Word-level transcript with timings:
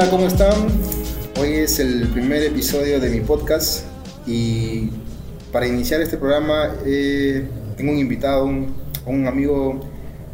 Hola, 0.00 0.10
¿cómo 0.10 0.28
están? 0.28 0.54
Hoy 1.38 1.56
es 1.56 1.78
el 1.78 2.08
primer 2.08 2.42
episodio 2.42 3.00
de 3.00 3.10
mi 3.10 3.20
podcast 3.20 3.84
y 4.26 4.88
para 5.52 5.66
iniciar 5.66 6.00
este 6.00 6.16
programa 6.16 6.74
eh, 6.86 7.46
tengo 7.76 7.92
un 7.92 7.98
invitado, 7.98 8.46
un, 8.46 8.74
un 9.04 9.26
amigo 9.26 9.78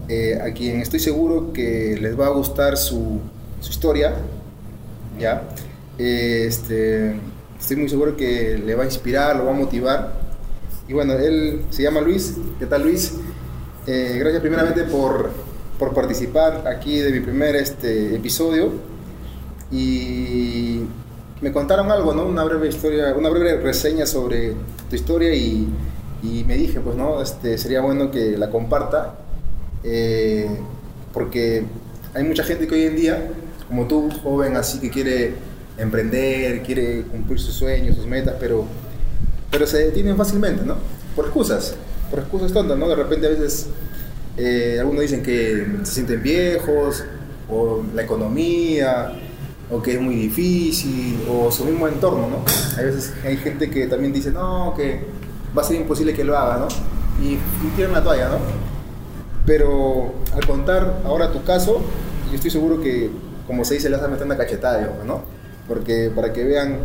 eh, 0.08 0.38
a 0.40 0.52
quien 0.52 0.80
estoy 0.80 1.00
seguro 1.00 1.52
que 1.52 1.98
les 2.00 2.16
va 2.16 2.26
a 2.26 2.28
gustar 2.28 2.76
su, 2.76 3.18
historia, 3.60 4.14
¿ya? 5.18 5.42
Este, 5.98 7.16
estoy 7.58 7.76
muy 7.76 7.88
seguro 7.88 8.16
que 8.16 8.62
le 8.64 8.76
va 8.76 8.84
a 8.84 8.86
inspirar, 8.86 9.34
lo 9.34 9.46
va 9.46 9.50
a 9.50 9.54
motivar. 9.54 10.12
Y 10.86 10.92
bueno, 10.92 11.14
él 11.14 11.62
se 11.70 11.82
llama 11.82 12.00
Luis. 12.00 12.36
¿Qué 12.60 12.66
tal 12.66 12.84
Luis? 12.84 13.14
Eh, 13.88 14.14
gracias 14.20 14.42
primeramente 14.42 14.84
por, 14.84 15.32
por, 15.76 15.92
participar 15.92 16.68
aquí 16.68 17.00
de 17.00 17.10
mi 17.10 17.18
primer 17.18 17.56
este, 17.56 18.14
episodio. 18.14 18.94
Y 19.70 20.82
me 21.40 21.52
contaron 21.52 21.90
algo, 21.90 22.14
¿no? 22.14 22.24
Una 22.26 22.44
breve 22.44 22.68
historia, 22.68 23.14
una 23.16 23.28
breve 23.28 23.60
reseña 23.60 24.06
sobre 24.06 24.54
tu 24.88 24.96
historia 24.96 25.34
y, 25.34 25.68
me 26.46 26.56
dije, 26.56 26.80
pues, 26.80 26.96
¿no? 26.96 27.22
Este, 27.22 27.56
sería 27.56 27.80
bueno 27.80 28.10
que 28.10 28.36
la 28.36 28.50
comparta 28.50 29.14
eh, 29.84 30.48
porque 31.12 31.64
hay 32.14 32.24
mucha 32.24 32.42
gente 32.42 32.66
que 32.66 32.74
hoy 32.74 32.82
en 32.82 32.96
día, 32.96 33.30
como 33.68 33.86
tú, 33.86 34.10
joven, 34.22 34.56
así 34.56 34.80
que 34.80 34.90
quiere 34.90 35.34
emprender, 35.78 36.62
quiere 36.62 37.02
cumplir 37.02 37.38
sus 37.38 37.54
sueños, 37.54 37.96
sus 37.96 38.06
metas, 38.06 38.34
pero, 38.40 38.66
pero 39.50 39.66
se 39.66 39.78
detienen 39.78 40.16
fácilmente, 40.16 40.64
¿no? 40.64 40.76
Por 41.14 41.26
excusas, 41.26 41.76
por 42.10 42.18
excusas 42.18 42.52
tontas, 42.52 42.76
¿no? 42.76 42.88
De 42.88 42.96
repente 42.96 43.26
a 43.26 43.30
veces 43.30 43.68
eh, 44.36 44.78
algunos 44.80 45.02
dicen 45.02 45.22
que 45.22 45.66
se 45.84 45.92
sienten 45.92 46.22
viejos, 46.22 47.04
o 47.48 47.84
la 47.94 48.02
economía, 48.02 49.12
o 49.70 49.82
que 49.82 49.94
es 49.94 50.00
muy 50.00 50.14
difícil, 50.14 51.18
o 51.28 51.50
su 51.50 51.64
mismo 51.64 51.88
entorno, 51.88 52.28
¿no? 52.28 52.44
Hay 52.78 52.84
veces 52.84 53.12
hay 53.24 53.36
gente 53.36 53.70
que 53.70 53.86
también 53.86 54.12
dice, 54.12 54.30
no, 54.30 54.74
que 54.76 55.04
va 55.56 55.62
a 55.62 55.64
ser 55.64 55.76
imposible 55.76 56.14
que 56.14 56.24
lo 56.24 56.36
haga, 56.38 56.58
¿no? 56.58 56.68
Y, 57.24 57.34
y 57.34 57.72
tiran 57.74 57.92
la 57.92 58.02
toalla, 58.02 58.28
¿no? 58.28 58.38
Pero 59.44 60.12
al 60.34 60.46
contar 60.46 61.00
ahora 61.04 61.32
tu 61.32 61.42
caso, 61.42 61.80
yo 62.28 62.34
estoy 62.34 62.50
seguro 62.50 62.80
que, 62.80 63.10
como 63.46 63.64
se 63.64 63.74
dice, 63.74 63.88
le 63.88 63.96
vas 63.96 64.04
a 64.04 64.08
meter 64.08 64.26
una 64.26 64.36
cachetada, 64.36 64.88
¿no? 65.04 65.22
Porque 65.66 66.10
para 66.14 66.32
que 66.32 66.44
vean 66.44 66.78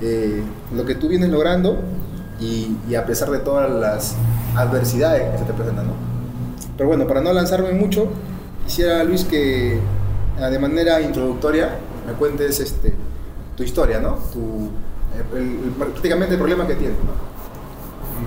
eh, 0.00 0.42
lo 0.74 0.84
que 0.84 0.94
tú 0.94 1.08
vienes 1.08 1.30
logrando 1.30 1.78
y, 2.40 2.76
y, 2.88 2.94
a 2.96 3.06
pesar 3.06 3.30
de 3.30 3.38
todas 3.38 3.70
las 3.70 4.16
adversidades 4.56 5.30
que 5.32 5.38
se 5.38 5.44
te 5.44 5.52
presentan, 5.52 5.86
¿no? 5.86 5.92
Pero 6.76 6.88
bueno, 6.88 7.06
para 7.06 7.20
no 7.20 7.32
lanzarme 7.32 7.72
mucho, 7.72 8.08
quisiera, 8.64 9.02
Luis, 9.04 9.24
que 9.24 9.78
ah, 10.40 10.50
de 10.50 10.58
manera 10.58 11.00
introductoria 11.00 11.70
me 12.06 12.12
cuentes 12.12 12.60
este, 12.60 12.94
tu 13.56 13.62
historia, 13.62 14.00
¿no? 14.00 14.14
Tu, 14.32 14.70
el, 15.34 15.42
el, 15.42 15.70
prácticamente 15.72 16.34
el 16.34 16.38
problema 16.38 16.66
que 16.66 16.74
tienes, 16.74 16.98
¿no? 16.98 17.36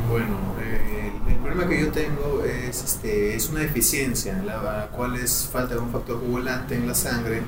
Bueno, 0.09 0.38
eh, 0.61 1.11
el 1.27 1.36
problema 1.38 1.67
que 1.67 1.81
yo 1.81 1.91
tengo 1.91 2.44
es, 2.44 2.83
este, 2.83 3.36
es 3.36 3.49
una 3.49 3.61
deficiencia, 3.61 4.41
la 4.44 4.89
cual 4.95 5.16
es 5.16 5.49
falta 5.52 5.75
de 5.75 5.81
un 5.81 5.89
factor 5.89 6.19
coagulante 6.19 6.75
en 6.75 6.88
la 6.88 6.95
sangre, 6.95 7.41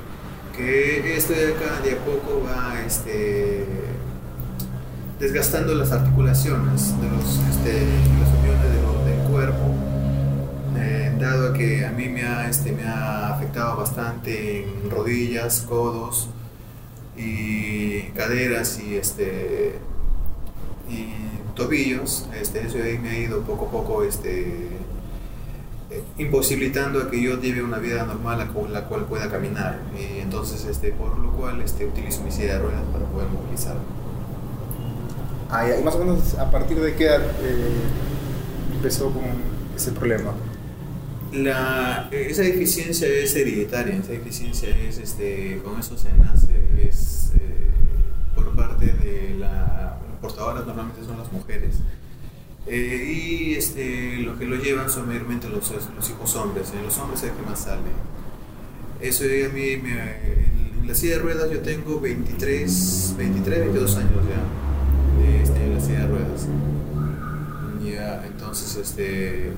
que 0.55 1.15
este 1.17 1.33
de 1.33 1.53
acá 1.53 1.81
de 1.83 1.91
a 1.93 1.97
poco 1.97 2.43
va 2.45 2.81
este, 2.85 3.65
desgastando 5.19 5.75
las 5.75 5.91
articulaciones 5.91 6.99
de, 6.99 7.09
los, 7.09 7.39
este, 7.49 7.85
las 8.19 8.39
uniones 8.39 8.75
de 8.75 8.80
dado 11.21 11.53
que 11.53 11.85
a 11.85 11.91
mí 11.91 12.09
me 12.09 12.23
ha, 12.23 12.49
este, 12.49 12.71
me 12.71 12.83
ha 12.83 13.29
afectado 13.29 13.77
bastante 13.77 14.63
en 14.63 14.89
rodillas, 14.89 15.61
codos 15.61 16.29
y 17.15 18.01
caderas 18.15 18.79
y, 18.79 18.95
este, 18.95 19.75
y 20.89 21.13
tobillos, 21.55 22.27
este, 22.39 22.65
eso 22.65 22.77
ahí 22.83 22.97
me 22.97 23.09
ha 23.09 23.17
ido 23.17 23.41
poco 23.41 23.67
a 23.67 23.71
poco 23.71 24.03
este, 24.03 24.69
imposibilitando 26.17 27.01
a 27.01 27.09
que 27.09 27.21
yo 27.21 27.39
lleve 27.39 27.63
una 27.63 27.77
vida 27.77 28.05
normal 28.05 28.51
con 28.53 28.73
la 28.73 28.85
cual 28.85 29.05
pueda 29.05 29.29
caminar. 29.29 29.79
Entonces, 30.19 30.65
este, 30.65 30.91
por 30.91 31.17
lo 31.17 31.31
cual 31.31 31.61
este, 31.61 31.85
utilizo 31.85 32.21
mi 32.23 32.31
silla 32.31 32.59
ruedas 32.59 32.83
para 32.91 33.05
poder 33.05 33.27
movilizar. 33.29 33.75
Ah, 35.49 35.65
más 35.83 35.95
o 35.95 35.99
menos 35.99 36.35
a 36.35 36.49
partir 36.49 36.79
de 36.79 36.95
qué 36.95 37.05
edad 37.07 37.21
eh, 37.41 37.81
empezó 38.73 39.11
con 39.11 39.23
ese 39.75 39.91
problema. 39.91 40.33
La, 41.31 42.09
esa 42.11 42.41
deficiencia 42.41 43.07
es 43.07 43.35
hereditaria, 43.35 43.95
esa 43.95 44.11
deficiencia 44.11 44.69
es, 44.69 44.97
este, 44.97 45.61
con 45.63 45.79
eso 45.79 45.97
se 45.97 46.11
nace, 46.13 46.53
es 46.83 47.31
eh, 47.35 47.69
por 48.35 48.53
parte 48.53 48.87
de 48.87 49.37
la 49.39 49.97
portadoras 50.19 50.65
normalmente 50.65 51.03
son 51.05 51.17
las 51.17 51.31
mujeres. 51.31 51.75
Eh, 52.67 53.13
y 53.15 53.55
este, 53.55 54.17
lo 54.19 54.37
que 54.37 54.45
lo 54.45 54.55
llevan 54.55 54.89
son 54.89 55.07
mayormente 55.07 55.49
los, 55.49 55.71
los 55.71 56.09
hijos 56.09 56.35
hombres. 56.35 56.71
En 56.77 56.83
los 56.83 56.97
hombres 56.99 57.23
es 57.23 57.29
el 57.29 57.35
que 57.35 57.41
más 57.43 57.59
sale. 57.59 57.81
Eso 59.01 59.23
a 59.23 59.53
mí, 59.53 59.63
en 59.63 60.87
la 60.87 60.93
silla 60.93 61.15
de 61.15 61.19
ruedas 61.19 61.49
yo 61.49 61.59
tengo 61.61 61.99
23, 61.99 63.15
23 63.17 63.59
22 63.59 63.97
años 63.97 64.11
ya 64.29 65.41
este, 65.41 65.63
en 65.63 65.73
la 65.73 65.79
silla 65.79 65.99
de 66.01 66.07
ruedas. 66.07 66.47
Ya, 67.83 68.23
entonces, 68.27 68.75
este, 68.75 69.51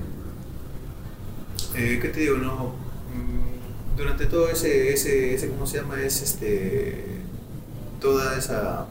eh, 1.76 1.98
¿qué 2.00 2.08
te 2.08 2.20
digo? 2.20 2.38
No, 2.38 2.74
mm, 3.14 3.96
durante 3.96 4.26
todo 4.26 4.48
ese, 4.48 4.92
ese, 4.92 5.34
ese, 5.34 5.48
¿cómo 5.48 5.66
se 5.66 5.78
llama? 5.78 6.00
Es 6.02 6.22
este, 6.22 7.04
toda 8.00 8.36
esa 8.36 8.86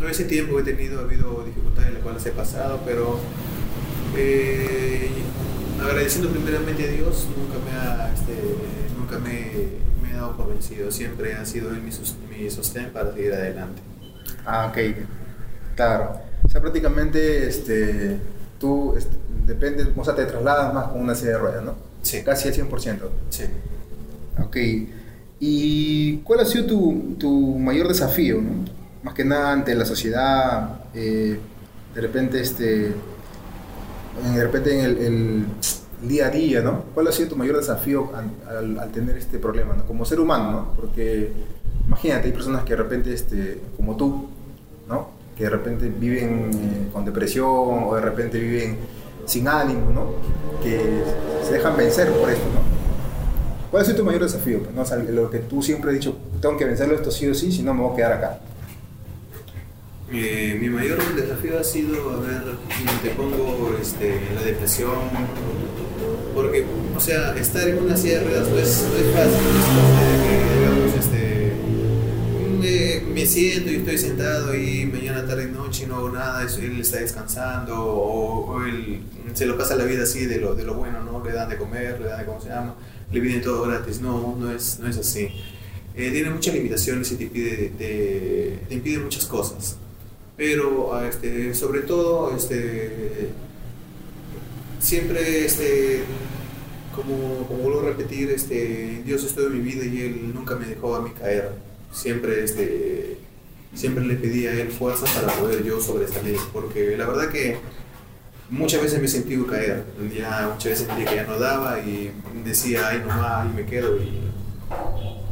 todo 0.00 0.08
ese 0.08 0.24
tiempo 0.24 0.56
que 0.56 0.62
he 0.62 0.74
tenido 0.74 1.00
ha 1.00 1.02
habido 1.02 1.44
dificultades 1.44 1.88
en 1.88 1.94
las 1.94 2.02
cuales 2.02 2.24
he 2.24 2.30
pasado, 2.30 2.80
pero 2.86 3.18
eh, 4.16 5.10
agradeciendo 5.78 6.30
primeramente 6.30 6.88
a 6.88 6.90
Dios, 6.90 7.28
nunca 7.36 7.58
me 7.62 7.70
ha, 7.78 8.10
este, 8.10 8.32
nunca 8.98 9.18
me, 9.18 9.68
me, 10.02 10.10
he 10.10 10.14
dado 10.14 10.38
por 10.38 10.48
vencido, 10.48 10.90
siempre 10.90 11.34
ha 11.34 11.44
sido 11.44 11.68
mi, 11.72 11.90
mi 12.30 12.50
sostén 12.50 12.90
para 12.94 13.12
seguir 13.12 13.34
adelante. 13.34 13.82
Ah, 14.46 14.68
ok, 14.70 14.78
claro. 15.76 16.18
O 16.44 16.48
sea, 16.48 16.62
prácticamente 16.62 17.46
este, 17.46 18.16
tú 18.58 18.94
este, 18.96 19.14
dependes, 19.44 19.88
o 19.94 20.02
sea, 20.02 20.14
te 20.14 20.24
trasladas 20.24 20.72
más 20.72 20.88
con 20.88 21.02
una 21.02 21.14
silla 21.14 21.32
de 21.32 21.38
ruedas, 21.38 21.62
¿no? 21.62 21.89
Sí. 22.02 22.22
Casi 22.22 22.48
al 22.48 22.54
100%. 22.54 22.98
Sí. 23.30 23.44
Ok. 24.42 24.56
¿Y 25.40 26.18
cuál 26.18 26.40
ha 26.40 26.44
sido 26.44 26.66
tu, 26.66 27.16
tu 27.18 27.58
mayor 27.58 27.88
desafío, 27.88 28.40
¿no? 28.40 28.80
más 29.02 29.14
que 29.14 29.24
nada 29.24 29.52
ante 29.52 29.74
la 29.74 29.84
sociedad, 29.84 30.84
eh, 30.94 31.38
de 31.94 32.00
repente, 32.00 32.40
este, 32.40 32.92
de 34.34 34.42
repente 34.42 34.78
en 34.78 34.84
el, 34.84 34.98
el, 34.98 35.44
día 36.02 36.26
a 36.26 36.30
día, 36.30 36.62
¿no? 36.62 36.84
¿Cuál 36.94 37.08
ha 37.08 37.12
sido 37.12 37.30
tu 37.30 37.36
mayor 37.36 37.58
desafío 37.58 38.10
al, 38.14 38.56
al, 38.56 38.78
al 38.78 38.90
tener 38.90 39.18
este 39.18 39.38
problema, 39.38 39.74
¿no? 39.74 39.84
Como 39.84 40.04
ser 40.06 40.18
humano, 40.18 40.50
¿no? 40.50 40.74
Porque 40.74 41.30
imagínate, 41.86 42.28
hay 42.28 42.32
personas 42.32 42.64
que 42.64 42.70
de 42.70 42.76
repente, 42.76 43.12
este, 43.12 43.60
como 43.76 43.96
tú, 43.96 44.28
¿no? 44.88 45.10
Que 45.36 45.44
de 45.44 45.50
repente 45.50 45.88
viven 45.88 46.50
eh, 46.52 46.88
con 46.92 47.04
depresión 47.04 47.84
o 47.86 47.94
de 47.94 48.00
repente 48.00 48.38
viven 48.38 48.76
sin 49.30 49.46
ánimo, 49.46 49.90
¿no? 49.90 50.14
Que 50.62 51.02
se 51.46 51.52
dejan 51.52 51.76
vencer 51.76 52.10
por 52.12 52.28
esto, 52.28 52.44
¿no? 52.52 52.60
¿Cuál 53.70 53.82
ha 53.82 53.84
sido 53.86 53.98
tu 53.98 54.04
mayor 54.04 54.22
desafío? 54.22 54.60
sea, 54.84 54.96
lo 54.96 55.30
que 55.30 55.38
tú 55.38 55.62
siempre 55.62 55.90
has 55.90 55.96
dicho, 55.96 56.16
tengo 56.42 56.56
que 56.56 56.64
vencerlo 56.64 56.96
esto 56.96 57.10
sí 57.12 57.28
o 57.28 57.34
sí, 57.34 57.52
si 57.52 57.62
no 57.62 57.72
me 57.72 57.82
voy 57.82 57.92
a 57.92 57.96
quedar 57.96 58.12
acá. 58.14 58.40
Eh, 60.12 60.58
mi 60.60 60.68
mayor 60.68 60.98
desafío 61.14 61.60
ha 61.60 61.62
sido, 61.62 62.10
a 62.10 62.20
ver, 62.20 62.42
te 63.00 63.10
pongo 63.10 63.76
este, 63.80 64.20
la 64.34 64.42
depresión, 64.42 64.90
porque, 66.34 66.66
o 66.96 67.00
sea, 67.00 67.36
estar 67.36 67.68
en 67.68 67.84
una 67.84 67.96
silla 67.96 68.18
de 68.18 68.24
ruedas 68.24 68.48
no 68.48 68.58
es, 68.58 68.88
no 68.90 68.96
es 68.98 69.14
fácil, 69.14 69.46
es 69.46 70.22
que, 70.24 70.49
me, 72.60 73.26
siento 73.26 73.70
y 73.70 73.76
estoy 73.76 73.98
sentado 73.98 74.54
y 74.54 74.86
mañana, 74.86 75.26
tarde 75.26 75.44
y 75.44 75.52
noche 75.52 75.86
no 75.86 75.96
hago 75.96 76.10
nada, 76.10 76.42
él 76.42 76.80
está 76.80 76.98
descansando 76.98 77.76
o, 77.76 78.64
él 78.64 79.00
se 79.34 79.46
lo 79.46 79.56
pasa 79.56 79.76
la 79.76 79.84
vida 79.84 80.02
así 80.02 80.26
de 80.26 80.38
lo, 80.38 80.54
de 80.54 80.64
lo 80.64 80.74
bueno, 80.74 81.02
¿no? 81.02 81.24
Le 81.24 81.32
dan 81.32 81.48
de 81.48 81.56
comer, 81.56 82.00
le 82.00 82.08
dan 82.08 82.20
de 82.20 82.26
cómo 82.26 82.40
se 82.40 82.48
llama, 82.48 82.74
le 83.12 83.20
piden 83.20 83.42
todo 83.42 83.62
gratis, 83.62 84.00
no, 84.00 84.36
no 84.38 84.50
es, 84.50 84.78
no 84.80 84.88
es 84.88 84.96
así. 84.96 85.28
Eh, 85.94 86.10
tiene 86.10 86.30
muchas 86.30 86.54
limitaciones 86.54 87.10
y 87.12 87.16
te 87.16 87.24
impide, 87.24 87.72
te 88.68 88.74
impide 88.74 88.98
muchas 88.98 89.26
cosas 89.26 89.76
pero 90.40 90.98
este, 91.04 91.54
sobre 91.54 91.82
todo 91.82 92.34
este, 92.34 93.28
siempre 94.80 95.44
este, 95.44 96.00
como, 96.96 97.46
como, 97.46 97.62
vuelvo 97.62 97.80
a 97.80 97.90
repetir 97.90 98.30
este, 98.30 99.02
Dios 99.04 99.22
estuvo 99.22 99.48
en 99.48 99.62
mi 99.62 99.70
vida 99.70 99.84
y 99.84 100.00
Él 100.00 100.32
nunca 100.32 100.54
me 100.54 100.64
dejó 100.64 100.96
a 100.96 101.02
mí 101.02 101.10
caer 101.10 101.50
siempre 101.92 102.44
este, 102.44 103.18
siempre 103.74 104.04
le 104.04 104.14
pedí 104.14 104.46
a 104.46 104.52
Él 104.52 104.70
fuerza 104.70 105.06
para 105.20 105.32
poder 105.34 105.64
yo 105.64 105.80
sobresalir 105.80 106.38
porque 106.52 106.96
la 106.96 107.06
verdad 107.06 107.28
que 107.30 107.58
muchas 108.48 108.82
veces 108.82 108.98
me 109.00 109.06
he 109.06 109.08
sentido 109.08 109.46
caer 109.46 109.84
ya 110.16 110.50
muchas 110.52 110.72
veces 110.72 110.86
sentí 110.86 111.04
que 111.04 111.16
ya 111.16 111.24
no 111.24 111.38
daba 111.38 111.78
y 111.80 112.12
decía 112.44 112.88
ay 112.88 113.02
no 113.06 113.08
más 113.08 113.46
y 113.46 113.56
me 113.56 113.66
quedo 113.66 113.96
y 113.96 114.20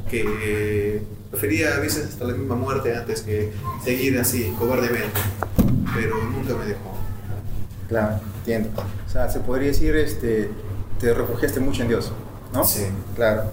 que 0.09 1.03
prefería 1.31 1.77
a 1.77 1.81
veces 1.81 2.07
hasta 2.07 2.25
la 2.25 2.35
misma 2.35 2.57
muerte 2.57 2.95
antes 2.97 3.23
que 3.23 3.53
seguir 3.85 4.19
así, 4.19 4.55
cobardemente, 4.59 5.21
pero 5.95 6.23
nunca 6.25 6.55
me 6.55 6.67
dejó. 6.67 6.97
Claro, 7.89 8.21
entiendo. 8.39 8.71
O 9.07 9.11
sea, 9.11 9.29
se 9.29 9.41
podría 9.41 9.69
decir, 9.69 9.95
este, 9.97 10.51
te 11.01 11.15
refugiaste 11.15 11.61
mucho 11.61 11.83
en 11.83 11.89
Dios, 11.89 12.13
¿no? 12.53 12.65
Sí. 12.65 12.85
Claro. 13.15 13.45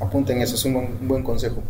Apunten 0.00 0.40
eso, 0.40 0.54
es 0.54 0.64
un 0.64 0.74
buen, 0.74 0.86
un 1.00 1.08
buen 1.08 1.22
consejo. 1.22 1.62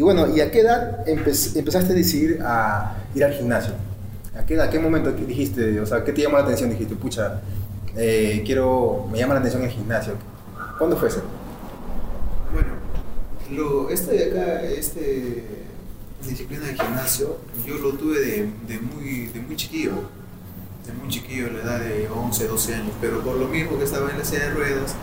Y 0.00 0.02
bueno, 0.02 0.34
¿y 0.34 0.40
a 0.40 0.50
qué 0.50 0.60
edad 0.60 1.04
empe- 1.04 1.56
empezaste 1.58 1.92
a 1.92 1.94
decidir 1.94 2.38
a 2.42 2.96
ir 3.14 3.22
al 3.22 3.34
gimnasio? 3.34 3.74
¿A 4.34 4.46
qué, 4.46 4.58
¿A 4.58 4.70
qué 4.70 4.78
momento 4.78 5.12
dijiste, 5.12 5.78
o 5.78 5.84
sea, 5.84 6.02
qué 6.02 6.14
te 6.14 6.22
llamó 6.22 6.38
la 6.38 6.44
atención? 6.44 6.70
Dijiste, 6.70 6.94
pucha, 6.96 7.42
eh, 7.94 8.42
quiero, 8.46 9.06
me 9.12 9.18
llama 9.18 9.34
la 9.34 9.40
atención 9.40 9.62
el 9.62 9.68
gimnasio. 9.68 10.14
¿Cuándo 10.78 10.96
fue 10.96 11.08
eso? 11.08 11.20
Bueno, 12.50 12.68
lo, 13.50 13.90
este 13.90 14.12
de 14.12 14.24
acá, 14.30 14.62
este 14.62 15.44
disciplina 16.26 16.64
de 16.64 16.76
gimnasio, 16.76 17.36
yo 17.66 17.74
lo 17.74 17.90
tuve 17.92 18.20
de, 18.20 18.50
de 18.68 18.78
muy, 18.80 19.26
de 19.26 19.40
muy 19.40 19.54
chiquillo, 19.56 19.92
de 20.86 20.94
muy 20.98 21.08
chiquillo, 21.10 21.48
a 21.48 21.50
la 21.50 21.60
edad 21.60 21.80
de 21.80 22.08
11, 22.08 22.46
12 22.48 22.74
años, 22.74 22.92
pero 23.02 23.20
por 23.20 23.36
lo 23.36 23.48
mismo 23.48 23.76
que 23.76 23.84
estaba 23.84 24.10
en 24.10 24.18
la 24.18 24.24
silla 24.24 24.44
de 24.44 24.50
ruedas, 24.52 24.94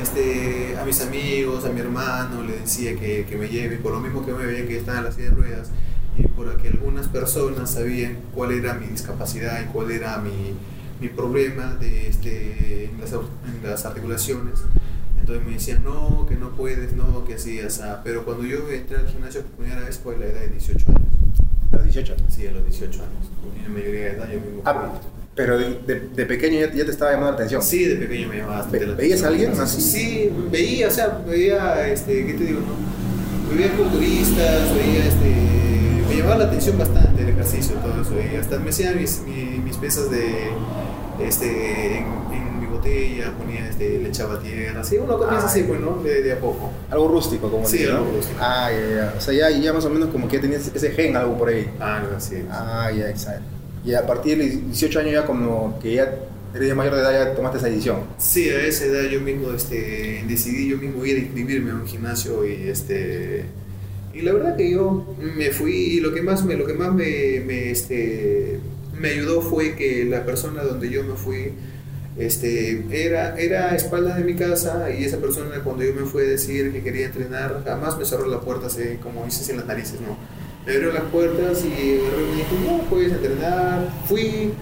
este, 0.00 0.76
a 0.80 0.84
mis 0.84 1.00
amigos, 1.00 1.64
a 1.64 1.70
mi 1.70 1.80
hermano 1.80 2.42
le 2.42 2.58
decía 2.58 2.96
que, 2.96 3.26
que 3.28 3.36
me 3.36 3.48
lleve, 3.48 3.76
por 3.76 3.92
lo 3.92 4.00
mismo 4.00 4.24
que 4.24 4.32
me 4.32 4.44
veía 4.44 4.66
que 4.66 4.78
estaba 4.78 4.98
en 4.98 5.04
la 5.04 5.12
silla 5.12 5.30
de 5.30 5.36
ruedas, 5.36 5.70
y 6.16 6.26
por 6.28 6.56
que 6.56 6.68
algunas 6.68 7.08
personas 7.08 7.70
sabían 7.70 8.18
cuál 8.34 8.52
era 8.52 8.74
mi 8.74 8.86
discapacidad 8.86 9.62
y 9.62 9.66
cuál 9.66 9.90
era 9.90 10.18
mi, 10.18 10.54
mi 11.00 11.08
problema 11.08 11.74
de, 11.74 12.08
este, 12.08 12.84
en, 12.86 13.00
las, 13.00 13.12
en 13.12 13.60
las 13.62 13.84
articulaciones. 13.86 14.60
Entonces 15.18 15.46
me 15.46 15.52
decían, 15.52 15.84
no, 15.84 16.26
que 16.26 16.34
no 16.34 16.50
puedes, 16.50 16.92
no, 16.94 17.24
que 17.24 17.34
así, 17.34 17.60
así. 17.60 17.82
Pero 18.04 18.24
cuando 18.24 18.44
yo 18.44 18.68
entré 18.70 18.96
al 18.96 19.08
gimnasio 19.08 19.42
por 19.42 19.64
primera 19.64 19.80
vez 19.82 19.98
fue 19.98 20.16
a 20.16 20.18
la 20.18 20.26
edad 20.26 20.40
de 20.40 20.48
18 20.48 20.86
años. 20.88 21.00
A 21.72 21.76
los 21.76 21.84
18. 21.84 22.16
Sí, 22.28 22.46
a 22.46 22.52
los 22.52 22.64
18 22.64 23.02
años. 23.02 23.30
En 23.56 23.62
la 23.62 23.68
mayoría 23.68 24.00
de 24.00 24.10
edad 24.10 24.28
yo 24.32 24.40
mismo. 24.40 24.62
Ah, 24.64 24.92
pero 25.34 25.58
de, 25.58 25.78
de- 25.86 26.00
de 26.14 26.26
pequeño 26.26 26.60
ya, 26.60 26.72
ya 26.72 26.84
te 26.84 26.90
estaba 26.90 27.12
llamando 27.12 27.30
la 27.32 27.36
atención. 27.36 27.62
Sí, 27.62 27.84
de 27.84 27.96
pequeño 27.96 28.28
me 28.28 28.36
llamaba 28.38 28.58
bastante 28.58 28.86
la 28.86 28.94
¿veías 28.94 29.22
a 29.22 29.26
atención. 29.28 29.50
alguien 29.52 29.64
así? 29.64 29.80
Sí, 29.80 30.32
veía, 30.50 30.88
o 30.88 30.90
sea, 30.90 31.22
veía, 31.26 31.88
este, 31.88 32.26
¿qué 32.26 32.34
te 32.34 32.44
digo, 32.44 32.60
no? 32.60 33.54
Veía 33.54 33.72
culturistas, 33.76 34.74
veía, 34.74 35.06
este, 35.06 36.04
me 36.08 36.16
llamaba 36.16 36.38
la 36.38 36.44
atención 36.44 36.78
bastante 36.78 37.22
el 37.22 37.28
ejercicio, 37.30 37.74
todo 37.76 38.02
eso, 38.02 38.14
y 38.32 38.36
hasta 38.36 38.58
me 38.58 38.70
hacía 38.70 38.92
mis, 38.92 39.22
mi- 39.22 39.60
mis 39.64 39.76
pesas 39.76 40.10
de, 40.10 40.50
este, 41.26 41.98
en, 41.98 42.04
en 42.32 42.60
mi 42.60 42.66
botella, 42.66 43.32
ponía, 43.38 43.68
este, 43.68 43.98
le 43.98 44.08
echaba 44.08 44.38
tierra, 44.40 44.80
así, 44.80 44.98
uno 44.98 45.18
comienza 45.18 45.46
así, 45.46 45.60
Ay. 45.60 45.66
pues, 45.68 45.80
¿no? 45.80 46.02
De, 46.02 46.22
de 46.22 46.32
a 46.32 46.38
poco. 46.38 46.70
Algo 46.90 47.08
rústico, 47.08 47.50
como 47.50 47.66
Sí, 47.66 47.84
¿no? 47.88 47.96
algo 47.98 48.12
rústico. 48.16 48.38
Ah, 48.40 48.70
ya, 48.72 48.96
ya. 48.96 49.14
O 49.16 49.20
sea, 49.20 49.34
ya, 49.34 49.50
ya 49.50 49.72
más 49.72 49.84
o 49.84 49.90
menos 49.90 50.10
como 50.10 50.28
que 50.28 50.38
tenías 50.38 50.70
ese 50.74 50.90
gen, 50.90 51.16
algo 51.16 51.36
por 51.38 51.48
ahí. 51.48 51.70
Algo 51.80 52.16
así. 52.16 52.44
Ah, 52.50 52.90
ya, 52.96 53.08
exacto. 53.08 53.42
Y 53.84 53.94
a 53.94 54.06
partir 54.06 54.38
de 54.38 54.46
los 54.46 54.66
18 54.66 55.00
años 55.00 55.12
ya 55.12 55.26
como 55.26 55.78
que 55.80 55.94
ya 55.94 56.14
eres 56.54 56.68
ya 56.68 56.74
mayor 56.74 56.94
de 56.94 57.00
edad 57.00 57.12
ya 57.12 57.34
tomaste 57.34 57.58
esa 57.58 57.68
decisión. 57.68 58.00
Sí, 58.18 58.48
a 58.48 58.64
esa 58.64 58.84
edad 58.86 59.08
yo 59.08 59.20
mismo 59.20 59.52
este, 59.52 60.24
decidí 60.26 60.68
yo 60.68 60.78
mismo 60.78 61.04
ir 61.04 61.16
a 61.16 61.20
inscribirme 61.20 61.70
a 61.70 61.74
un 61.74 61.86
gimnasio 61.86 62.46
y 62.46 62.68
este 62.68 63.44
y 64.12 64.22
la 64.22 64.32
verdad 64.32 64.56
que 64.56 64.70
yo 64.70 65.14
me 65.18 65.50
fui 65.50 65.72
y 65.72 66.00
lo 66.00 66.12
que 66.12 66.22
más 66.22 66.44
me 66.44 66.56
lo 66.56 66.66
que 66.66 66.74
más 66.74 66.92
me, 66.92 67.40
me, 67.46 67.70
este, 67.70 68.58
me 68.98 69.10
ayudó 69.10 69.40
fue 69.40 69.76
que 69.76 70.04
la 70.04 70.24
persona 70.24 70.62
donde 70.62 70.90
yo 70.90 71.04
me 71.04 71.14
fui 71.14 71.52
este, 72.18 72.84
era, 72.90 73.38
era 73.38 73.70
a 73.70 73.76
espaldas 73.76 74.16
de 74.18 74.24
mi 74.24 74.34
casa 74.34 74.90
y 74.90 75.04
esa 75.04 75.18
persona 75.18 75.62
cuando 75.62 75.84
yo 75.84 75.94
me 75.94 76.02
fui 76.02 76.24
a 76.24 76.26
decir 76.26 76.72
que 76.72 76.82
quería 76.82 77.06
entrenar 77.06 77.62
jamás 77.64 77.96
me 77.96 78.04
cerró 78.04 78.26
la 78.26 78.40
puerta 78.40 78.66
así 78.66 78.98
como 79.00 79.24
dices 79.24 79.48
en 79.48 79.58
las 79.58 79.66
narices, 79.66 80.00
no. 80.00 80.18
Me 80.66 80.74
abrió 80.74 80.92
las 80.92 81.04
puertas 81.04 81.64
y 81.64 81.68
me 81.68 82.36
dijo, 82.36 82.56
no, 82.66 82.78
puedes 82.90 83.12
entrenar. 83.12 83.88
Fui, 84.06 84.52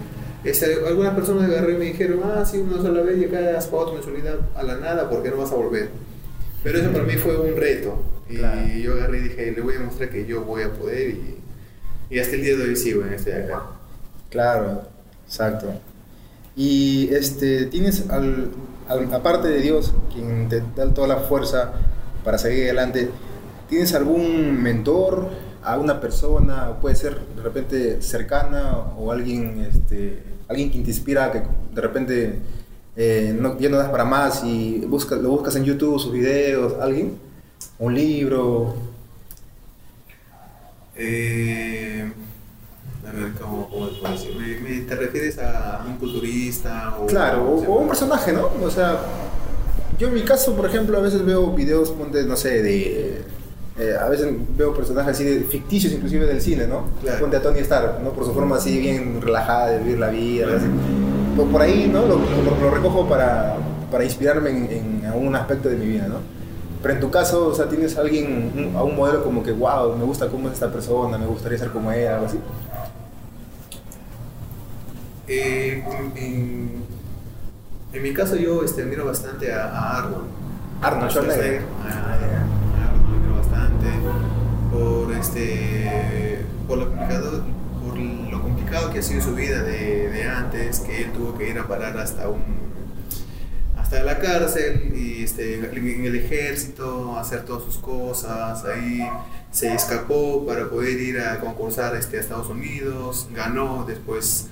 este, 0.43 0.77
algunas 0.87 1.13
personas 1.13 1.49
agarré 1.49 1.73
y 1.73 1.77
me 1.77 1.85
dijeron, 1.85 2.21
ah, 2.23 2.45
sí, 2.45 2.57
una 2.57 2.81
sola 2.81 3.01
vez 3.01 3.17
y 3.19 3.25
acá 3.25 3.57
has 3.57 3.67
pagado 3.67 3.89
tu 3.89 3.93
mensualidad 3.95 4.35
a 4.55 4.63
la 4.63 4.77
nada 4.77 5.09
porque 5.09 5.29
no 5.29 5.37
vas 5.37 5.51
a 5.51 5.55
volver. 5.55 5.89
Pero 6.63 6.79
eso 6.79 6.91
para 6.91 7.03
mí 7.03 7.13
fue 7.13 7.37
un 7.37 7.55
reto. 7.55 8.01
Y 8.29 8.37
Claro. 8.37 8.67
yo 8.67 8.93
agarré 8.93 9.19
y 9.19 9.21
dije, 9.23 9.51
le 9.51 9.61
voy 9.61 9.75
a 9.75 9.79
mostrar 9.81 10.09
que 10.09 10.25
yo 10.25 10.43
voy 10.43 10.63
a 10.63 10.71
poder 10.71 11.09
y, 11.09 11.35
y 12.09 12.19
hasta 12.19 12.35
el 12.35 12.43
día 12.43 12.55
de 12.57 12.63
hoy 12.63 12.75
sigo 12.75 13.03
en 13.05 13.13
este 13.13 13.31
de 13.31 13.43
acá. 13.45 13.63
Claro, 14.29 14.83
exacto. 15.25 15.73
Y 16.55 17.09
este, 17.13 17.65
tienes, 17.65 18.09
al, 18.09 18.49
al- 18.87 19.13
aparte 19.13 19.47
de 19.47 19.61
Dios, 19.61 19.93
quien 20.13 20.47
te 20.49 20.61
da 20.75 20.93
toda 20.93 21.07
la 21.07 21.17
fuerza 21.17 21.73
para 22.23 22.37
seguir 22.37 22.65
adelante, 22.65 23.09
¿tienes 23.69 23.93
algún 23.93 24.61
mentor, 24.61 25.29
alguna 25.63 25.99
persona, 25.99 26.69
o 26.69 26.79
puede 26.79 26.95
ser 26.95 27.17
de 27.35 27.41
repente 27.41 28.01
cercana, 28.01 28.77
o 28.97 29.11
alguien, 29.11 29.59
este, 29.71 30.23
alguien 30.47 30.71
que 30.71 30.79
te 30.79 30.89
inspira, 30.89 31.31
que 31.31 31.41
de 31.73 31.81
repente 31.81 32.39
eh, 32.95 33.35
no, 33.39 33.57
ya 33.59 33.69
no 33.69 33.77
das 33.77 33.89
para 33.89 34.05
más 34.05 34.43
y 34.43 34.79
busca, 34.87 35.15
lo 35.15 35.29
buscas 35.29 35.55
en 35.55 35.63
YouTube, 35.65 35.99
sus 35.99 36.11
videos, 36.11 36.75
alguien? 36.81 37.17
¿Un 37.77 37.95
libro? 37.95 38.75
Eh, 40.95 42.11
a 43.07 43.11
ver, 43.11 43.31
¿cómo, 43.39 43.69
cómo 43.69 43.87
te 43.87 43.99
puedo 43.99 44.13
decir? 44.13 44.35
¿Me, 44.35 44.59
me- 44.59 44.81
te 44.81 44.95
refieres 44.95 45.39
a 45.39 45.83
un 45.87 45.95
culturista? 45.97 46.97
O, 46.99 47.05
Claro, 47.05 47.43
o, 47.43 47.63
o 47.73 47.79
un 47.79 47.87
personaje, 47.87 48.33
¿no? 48.33 48.49
O 48.61 48.69
sea, 48.69 48.99
yo 49.97 50.07
en 50.09 50.13
mi 50.13 50.21
caso, 50.23 50.55
por 50.55 50.65
ejemplo, 50.65 50.97
a 50.97 51.01
veces 51.01 51.23
veo 51.25 51.51
videos, 51.53 51.93
no 51.97 52.35
sé, 52.35 52.61
de... 52.63 53.38
eh, 53.79 53.95
a 53.99 54.09
veces 54.09 54.27
veo 54.57 54.73
personajes 54.73 55.15
así 55.15 55.23
de- 55.23 55.39
ficticios, 55.45 55.93
inclusive 55.93 56.25
del 56.25 56.41
cine, 56.41 56.67
¿no? 56.67 56.83
Claro. 57.01 57.19
Ponte 57.21 57.37
a 57.37 57.41
Tony 57.41 57.59
Stark, 57.59 58.01
¿no? 58.03 58.11
Por 58.11 58.25
su 58.25 58.33
forma 58.33 58.57
así 58.57 58.77
bien 58.79 59.21
relajada 59.21 59.67
de 59.67 59.79
vivir 59.79 59.99
la 59.99 60.09
vida. 60.09 60.47
así. 60.57 60.65
Por, 61.35 61.47
por 61.47 61.61
ahí, 61.61 61.89
¿no? 61.91 62.01
Lo, 62.05 62.15
lo- 62.17 62.61
lo 62.61 62.69
recojo 62.71 63.07
para, 63.07 63.55
para 63.91 64.03
inspirarme 64.03 64.49
en, 64.49 64.71
en 65.01 65.05
algún 65.05 65.33
aspecto 65.35 65.69
de 65.69 65.77
mi 65.77 65.85
vida, 65.85 66.07
¿no? 66.07 66.15
Pero 66.81 66.93
en 66.93 66.99
tu 67.01 67.09
caso, 67.11 67.47
o 67.47 67.53
sea, 67.55 67.67
tienes 67.69 67.97
a 67.97 68.01
alguien, 68.01 68.51
un- 68.55 68.75
a 68.75 68.83
un 68.83 68.95
modelo 68.95 69.23
como 69.23 69.43
que, 69.43 69.51
wow, 69.53 69.95
me 69.97 70.03
gusta 70.03 70.27
cómo 70.27 70.47
es 70.47 70.55
esta 70.55 70.71
persona, 70.71 71.17
me 71.17 71.25
gustaría 71.25 71.57
ser 71.57 71.69
como 71.69 71.91
ella, 71.91 72.15
algo 72.15 72.25
así. 72.27 72.37
Eh, 75.27 75.83
en, 76.15 76.71
en 77.93 78.03
mi 78.03 78.13
caso 78.13 78.35
yo 78.35 78.63
este, 78.63 78.81
admiro 78.81 79.05
bastante 79.05 79.53
a, 79.53 79.65
a 79.67 79.97
Arnold. 79.99 80.23
Arnold 80.81 81.11
Schwarzenegger. 81.11 81.61
Arnold 81.85 82.21
lo 82.21 82.58
bastante 83.79 84.09
por, 84.71 85.13
este, 85.13 86.39
por, 86.67 86.77
lo 86.77 86.89
complicado, 86.89 87.43
por 87.85 87.97
lo 87.97 88.41
complicado 88.41 88.91
que 88.91 88.99
ha 88.99 89.01
sido 89.01 89.21
su 89.21 89.35
vida 89.35 89.63
de, 89.63 90.09
de 90.09 90.23
antes, 90.23 90.79
que 90.79 91.03
él 91.03 91.11
tuvo 91.11 91.37
que 91.37 91.49
ir 91.49 91.59
a 91.59 91.67
parar 91.67 91.97
hasta 91.97 92.29
un 92.29 92.69
hasta 93.75 94.03
la 94.03 94.19
cárcel 94.19 94.93
y 94.95 95.23
este, 95.23 95.55
en 95.55 96.05
el 96.05 96.15
ejército, 96.15 97.17
hacer 97.17 97.43
todas 97.43 97.63
sus 97.63 97.77
cosas, 97.77 98.63
ahí 98.65 98.99
se 99.51 99.73
escapó 99.73 100.45
para 100.45 100.69
poder 100.69 101.01
ir 101.01 101.19
a 101.19 101.39
concursar 101.39 101.95
este, 101.95 102.17
a 102.17 102.19
Estados 102.19 102.49
Unidos, 102.49 103.27
ganó, 103.33 103.85
después 103.87 104.49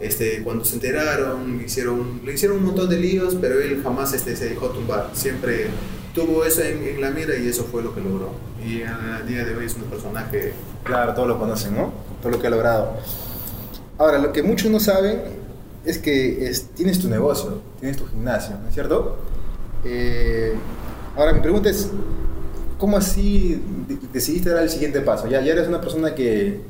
este, 0.00 0.42
cuando 0.42 0.66
se 0.66 0.74
enteraron 0.74 1.62
hicieron, 1.64 2.20
le 2.26 2.34
hicieron 2.34 2.58
un 2.58 2.64
montón 2.66 2.90
de 2.90 2.98
líos, 2.98 3.38
pero 3.40 3.58
él 3.58 3.80
jamás 3.82 4.12
este, 4.12 4.36
se 4.36 4.50
dejó 4.50 4.68
tumbar, 4.68 5.10
siempre 5.14 5.68
tuvo 6.14 6.44
eso 6.44 6.62
en, 6.62 6.82
en 6.86 7.00
la 7.00 7.10
mira 7.10 7.36
y 7.36 7.48
eso 7.48 7.64
fue 7.64 7.82
lo 7.82 7.94
que 7.94 8.00
logró. 8.00 8.30
Y 8.64 8.82
al 8.82 9.26
día 9.26 9.44
de 9.44 9.54
hoy 9.56 9.66
es 9.66 9.74
un 9.74 9.82
personaje 9.82 10.52
Claro, 10.84 11.14
todos 11.14 11.28
lo 11.28 11.38
conocen, 11.38 11.74
¿no? 11.76 11.92
Todo 12.22 12.32
lo 12.32 12.40
que 12.40 12.46
ha 12.46 12.50
logrado. 12.50 12.92
Ahora, 13.98 14.18
lo 14.18 14.32
que 14.32 14.42
muchos 14.42 14.70
no 14.70 14.80
saben 14.80 15.22
es 15.84 15.98
que 15.98 16.46
es- 16.48 16.68
tienes 16.70 16.98
tu 17.00 17.08
negocio, 17.08 17.60
tienes 17.80 17.96
tu 17.96 18.06
gimnasio, 18.06 18.56
¿no 18.62 18.68
es 18.68 18.74
cierto? 18.74 19.16
Eh, 19.84 20.54
ahora, 21.16 21.32
mi 21.32 21.40
pregunta 21.40 21.68
es, 21.70 21.90
¿cómo 22.78 22.96
así 22.96 23.62
de- 23.88 23.98
decidiste 24.12 24.50
dar 24.50 24.62
el 24.62 24.70
siguiente 24.70 25.00
paso? 25.00 25.26
Ya, 25.26 25.40
ya 25.40 25.52
eres 25.52 25.68
una 25.68 25.80
persona 25.80 26.14
que 26.14 26.60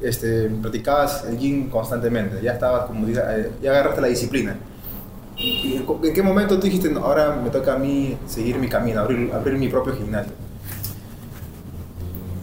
este, 0.00 0.48
practicabas 0.62 1.24
el 1.28 1.36
gym 1.38 1.68
constantemente, 1.68 2.36
ya 2.42 2.52
estabas 2.52 2.86
como, 2.86 3.06
eh, 3.08 3.50
ya 3.62 3.70
agarraste 3.70 4.00
la 4.00 4.06
disciplina. 4.08 4.56
¿Y 5.36 5.76
en, 5.76 6.14
qué 6.14 6.22
momento 6.22 6.58
tú 6.58 6.66
dijiste, 6.66 6.90
"No, 6.90 7.00
ahora 7.00 7.36
me 7.42 7.50
toca 7.50 7.74
a 7.74 7.78
mí 7.78 8.16
seguir 8.26 8.56
mi 8.58 8.68
camino, 8.68 9.00
abrir, 9.00 9.32
abrir 9.32 9.58
mi 9.58 9.68
propio 9.68 9.96
gimnasio? 9.96 10.32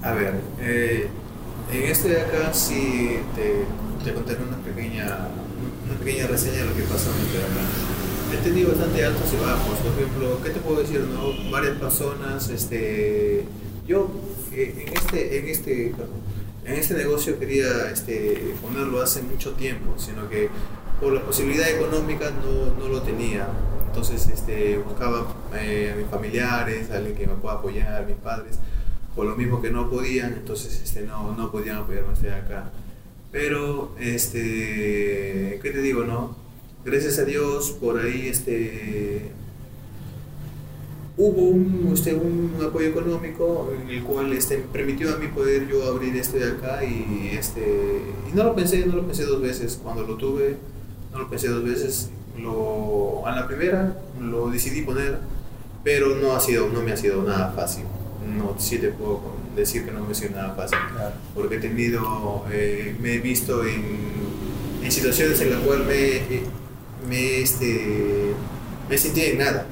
A 0.04 0.14
ver, 0.14 0.34
eh, 0.60 1.08
en 1.72 1.84
este 1.84 2.10
de 2.10 2.22
acá 2.22 2.54
sí 2.54 3.18
te, 3.36 3.66
te 4.04 4.14
contaré 4.14 4.40
una 4.42 4.58
pequeña, 4.58 5.06
una 5.86 6.00
pequeña 6.00 6.28
reseña 6.28 6.58
de 6.58 6.66
lo 6.66 6.76
que 6.76 6.82
pasó 6.84 7.12
en 7.12 7.26
este 7.26 7.38
de 7.38 7.44
acá. 7.44 8.34
He 8.34 8.38
tenido 8.44 8.70
bastante 8.70 9.06
altos 9.06 9.34
y 9.34 9.46
bajos. 9.46 9.78
Por 9.80 9.92
ejemplo, 9.94 10.40
¿qué 10.44 10.50
te 10.50 10.60
puedo 10.60 10.80
decir? 10.82 11.02
No? 11.02 11.52
Varias 11.52 11.78
personas, 11.78 12.50
este, 12.50 13.46
yo 13.88 14.10
eh, 14.54 14.86
en 14.88 14.98
este, 14.98 15.40
en 15.40 15.48
este, 15.48 15.96
en 16.66 16.74
este 16.74 16.94
negocio 16.96 17.38
quería 17.40 17.90
este, 17.92 18.56
ponerlo 18.62 19.02
hace 19.02 19.22
mucho 19.22 19.52
tiempo, 19.54 19.96
sino 19.98 20.30
que 20.30 20.50
por 21.02 21.12
la 21.14 21.22
posibilidad 21.22 21.68
económica 21.70 22.32
no, 22.32 22.76
no 22.80 22.88
lo 22.88 23.02
tenía. 23.02 23.48
Entonces 23.88 24.28
este, 24.28 24.78
buscaba 24.78 25.26
eh, 25.56 25.92
a 25.94 25.98
mis 25.98 26.08
familiares, 26.08 26.92
a 26.92 26.98
alguien 26.98 27.16
que 27.16 27.28
me 27.28 27.34
pueda 27.34 27.56
apoyar, 27.56 28.04
a 28.04 28.06
mis 28.06 28.16
padres, 28.16 28.58
por 29.16 29.26
lo 29.26 29.36
mismo 29.36 29.62
que 29.62 29.72
no 29.72 29.90
podían, 29.90 30.34
entonces 30.34 30.80
este, 30.82 31.02
no, 31.02 31.36
no 31.36 31.52
podían 31.52 31.78
apoyarme 31.78 32.14
hasta 32.14 32.38
acá. 32.38 32.72
Pero, 33.32 33.96
este, 34.00 35.60
¿qué 35.62 35.72
te 35.72 35.82
digo, 35.82 36.04
no? 36.04 36.36
Gracias 36.86 37.20
a 37.20 37.26
Dios, 37.26 37.72
por 37.72 38.00
ahí, 38.00 38.28
este, 38.28 39.32
hubo 41.18 41.42
un, 41.50 41.92
este, 41.94 42.14
un 42.14 42.56
apoyo 42.66 42.88
económico 42.88 43.74
en 43.82 43.90
el 43.90 44.04
cual 44.04 44.32
este, 44.34 44.58
permitió 44.58 45.14
a 45.14 45.18
mí 45.18 45.28
poder 45.28 45.68
yo 45.68 45.86
abrir 45.86 46.16
esto 46.16 46.38
de 46.38 46.52
acá 46.52 46.84
y, 46.84 47.32
este, 47.34 48.02
y 48.30 48.36
no 48.36 48.44
lo 48.46 48.56
pensé, 48.56 48.86
no 48.86 48.96
lo 48.96 49.06
pensé 49.06 49.26
dos 49.26 49.42
veces. 49.42 49.80
Cuando 49.82 50.04
lo 50.04 50.16
tuve, 50.16 50.58
no 51.12 51.20
lo 51.20 51.30
pensé 51.30 51.48
dos 51.48 51.64
veces. 51.64 52.10
Lo, 52.38 53.26
a 53.26 53.36
la 53.36 53.48
primera 53.48 53.96
lo 54.20 54.50
decidí 54.50 54.82
poner, 54.82 55.20
pero 55.84 56.16
no, 56.16 56.36
ha 56.36 56.40
sido, 56.40 56.70
no 56.70 56.82
me 56.82 56.94
ha 56.94 56.98
sido 56.98 57.24
nada 57.24 57.52
fácil. 57.56 57.84
No, 58.26 58.56
sí 58.58 58.78
te 58.78 58.90
puedo 58.90 59.22
decir 59.56 59.84
que 59.86 59.92
no 59.92 60.04
me 60.06 60.12
ha 60.12 60.16
sido 60.16 60.32
nada 60.32 60.54
fácil. 60.56 60.78
Porque 61.36 61.56
he 61.56 61.60
tenido, 61.60 62.46
eh, 62.52 62.96
me 63.02 63.16
he 63.16 63.20
visto 63.20 63.66
en, 63.66 63.84
en 64.84 64.92
situaciones 64.92 65.40
en 65.42 65.52
las 65.52 65.60
cuales 65.60 65.88
me, 65.88 66.42
me, 67.10 67.42
este, 67.42 68.34
me 68.90 68.98
sentí 68.98 69.22
en 69.22 69.40
nada, 69.40 69.66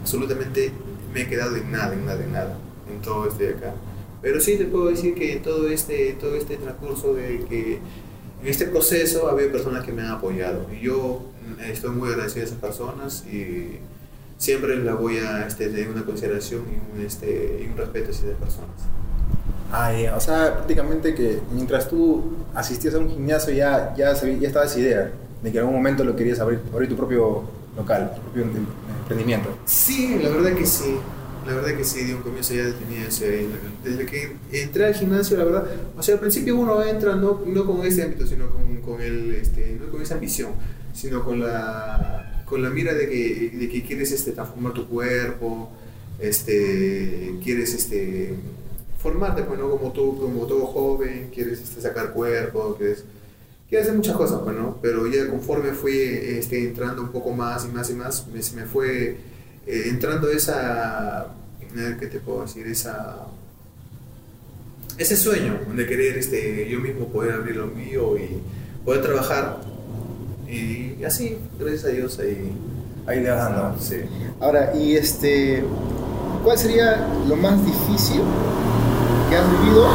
absolutamente 0.00 0.72
me 1.12 1.22
he 1.22 1.28
quedado 1.28 1.56
en 1.56 1.70
nada, 1.70 1.94
en 1.94 2.06
nada, 2.06 2.24
en 2.24 2.32
nada, 2.32 2.58
en 2.90 3.00
todo 3.00 3.28
este 3.28 3.48
de 3.48 3.54
acá. 3.54 3.74
Pero 4.22 4.40
sí 4.40 4.56
te 4.56 4.64
puedo 4.64 4.86
decir 4.86 5.14
que 5.14 5.36
todo 5.36 5.68
este, 5.68 6.16
todo 6.18 6.34
este 6.34 6.56
transcurso 6.56 7.14
de 7.14 7.44
que 7.48 7.78
en 8.44 8.50
este 8.50 8.66
proceso 8.66 9.28
había 9.28 9.50
personas 9.50 9.84
que 9.84 9.92
me 9.92 10.02
han 10.02 10.10
apoyado 10.10 10.66
y 10.70 10.84
yo 10.84 11.22
estoy 11.66 11.90
muy 11.90 12.10
agradecido 12.10 12.42
a 12.42 12.46
esas 12.46 12.58
personas 12.58 13.24
y 13.26 13.78
siempre 14.36 14.76
la 14.76 14.94
voy 14.94 15.16
a 15.16 15.46
este, 15.46 15.68
tener 15.68 15.88
una 15.88 16.04
consideración 16.04 16.62
y 16.68 16.98
un, 16.98 17.06
este, 17.06 17.62
y 17.64 17.70
un 17.70 17.76
respeto 17.76 18.08
a 18.08 18.10
esas 18.10 18.24
personas. 18.36 18.76
Ah, 19.72 19.92
o 20.14 20.20
sea, 20.20 20.56
prácticamente 20.56 21.14
que 21.14 21.40
mientras 21.52 21.88
tú 21.88 22.36
asistías 22.54 22.94
a 22.94 22.98
un 22.98 23.08
gimnasio 23.08 23.54
ya, 23.54 23.94
ya, 23.96 24.12
ya 24.12 24.46
estaba 24.46 24.66
esa 24.66 24.78
idea 24.78 25.10
de 25.42 25.50
que 25.50 25.56
en 25.56 25.64
algún 25.64 25.76
momento 25.76 26.04
lo 26.04 26.14
querías 26.14 26.38
abrir, 26.38 26.60
abrir 26.72 26.90
tu 26.90 26.96
propio 26.96 27.44
local, 27.74 28.12
tu 28.14 28.20
propio 28.20 28.44
emprendimiento. 29.00 29.48
Sí, 29.64 30.20
la 30.22 30.28
verdad 30.28 30.54
que 30.54 30.66
sí. 30.66 30.96
La 31.46 31.54
verdad 31.54 31.76
que 31.76 31.84
sí, 31.84 32.04
de 32.04 32.14
un 32.14 32.22
comienzo 32.22 32.54
ya 32.54 32.72
tenía 32.72 33.06
ese. 33.06 33.46
Desde 33.82 34.06
que 34.06 34.36
entré 34.52 34.86
al 34.86 34.94
gimnasio, 34.94 35.36
la 35.36 35.44
verdad. 35.44 35.66
O 35.96 36.02
sea, 36.02 36.14
al 36.14 36.20
principio 36.20 36.56
uno 36.56 36.82
entra 36.82 37.16
no, 37.16 37.42
no 37.46 37.66
con 37.66 37.84
ese 37.84 38.02
ámbito, 38.02 38.26
sino 38.26 38.48
con, 38.50 38.76
con, 38.78 39.00
el, 39.00 39.34
este, 39.34 39.78
no 39.80 39.90
con 39.90 40.00
esa 40.00 40.14
ambición, 40.14 40.52
sino 40.94 41.24
con 41.24 41.40
la, 41.40 42.44
con 42.46 42.62
la 42.62 42.70
mira 42.70 42.94
de 42.94 43.08
que, 43.08 43.50
de 43.54 43.68
que 43.68 43.82
quieres 43.82 44.12
este, 44.12 44.32
transformar 44.32 44.72
tu 44.72 44.86
cuerpo, 44.86 45.70
este, 46.18 47.34
quieres 47.42 47.74
este, 47.74 48.34
formarte, 48.98 49.42
pues, 49.42 49.58
¿no? 49.58 49.68
Como, 49.68 49.92
tú, 49.92 50.18
como 50.18 50.46
todo 50.46 50.64
joven, 50.66 51.30
quieres 51.32 51.60
este, 51.60 51.80
sacar 51.82 52.12
cuerpo, 52.12 52.76
quieres 52.78 53.04
quiero 53.68 53.82
hacer 53.82 53.94
muchas 53.96 54.16
cosas, 54.16 54.40
pues, 54.44 54.56
¿no? 54.56 54.78
Pero 54.80 55.06
ya 55.08 55.28
conforme 55.28 55.72
fui 55.72 55.96
este, 55.98 56.64
entrando 56.64 57.02
un 57.02 57.08
poco 57.08 57.32
más 57.32 57.66
y 57.66 57.68
más 57.68 57.90
y 57.90 57.94
más, 57.94 58.26
me, 58.28 58.40
me 58.60 58.66
fue 58.66 59.16
eh, 59.66 59.84
entrando 59.86 60.28
esa, 60.28 61.28
¿qué 61.98 62.06
te 62.06 62.20
puedo 62.20 62.42
decir? 62.42 62.66
Esa, 62.66 63.26
ese 64.98 65.16
sueño 65.16 65.58
de 65.74 65.86
querer 65.86 66.18
este, 66.18 66.68
yo 66.68 66.80
mismo 66.80 67.08
poder 67.08 67.34
abrir 67.34 67.56
lo 67.56 67.66
mío 67.66 68.16
y 68.16 68.40
poder 68.84 69.02
trabajar. 69.02 69.60
Y, 70.48 71.02
así, 71.04 71.38
gracias 71.58 71.84
a 71.84 71.88
Dios, 71.88 72.18
ahí, 72.18 72.52
ahí 73.06 73.20
le 73.20 73.30
vas 73.30 73.50
dando. 73.50 73.80
Sí. 73.80 73.96
Ahora, 74.40 74.72
y 74.76 74.96
este, 74.96 75.64
¿cuál 76.44 76.58
sería 76.58 77.08
lo 77.26 77.36
más 77.36 77.64
difícil 77.64 78.20
que 79.30 79.36
has 79.36 79.50
vivido? 79.50 79.88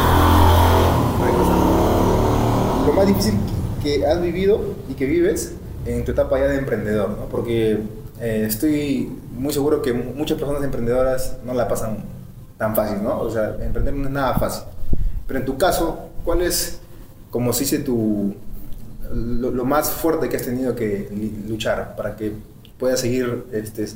Lo 2.86 2.92
más 2.92 3.06
difícil 3.06 3.34
que 3.82 4.04
has 4.04 4.20
vivido 4.20 4.74
y 4.88 4.94
que 4.94 5.06
vives 5.06 5.52
en 5.86 6.04
tu 6.04 6.12
etapa 6.12 6.38
ya 6.38 6.48
de 6.48 6.58
emprendedor, 6.58 7.10
¿no? 7.10 7.26
Porque 7.26 7.78
eh, 8.20 8.44
estoy 8.46 9.10
muy 9.32 9.52
seguro 9.52 9.80
que 9.80 9.92
muchas 9.92 10.38
personas 10.38 10.62
emprendedoras 10.62 11.38
no 11.44 11.54
la 11.54 11.66
pasan 11.66 11.98
tan 12.58 12.76
fácil, 12.76 13.02
¿no? 13.02 13.18
O 13.18 13.30
sea, 13.30 13.56
emprender 13.60 13.94
no 13.94 14.06
es 14.06 14.10
nada 14.12 14.34
fácil. 14.38 14.64
Pero 15.26 15.40
en 15.40 15.46
tu 15.46 15.56
caso, 15.56 16.10
¿cuál 16.24 16.42
es, 16.42 16.80
como 17.30 17.52
se 17.52 17.60
dice, 17.60 17.78
tu, 17.78 18.34
lo, 19.12 19.64
más 19.64 19.90
fuerte 19.90 20.28
que 20.28 20.36
has 20.36 20.42
tenido 20.42 20.74
que 20.76 21.08
luchar 21.48 21.96
para 21.96 22.16
que 22.16 22.34
puedas 22.78 23.00
seguir 23.00 23.46
este, 23.52 23.86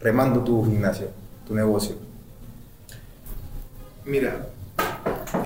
remando 0.00 0.44
tu 0.44 0.64
gimnasio, 0.64 1.08
tu 1.46 1.54
negocio? 1.54 1.96
Mira, 4.04 4.46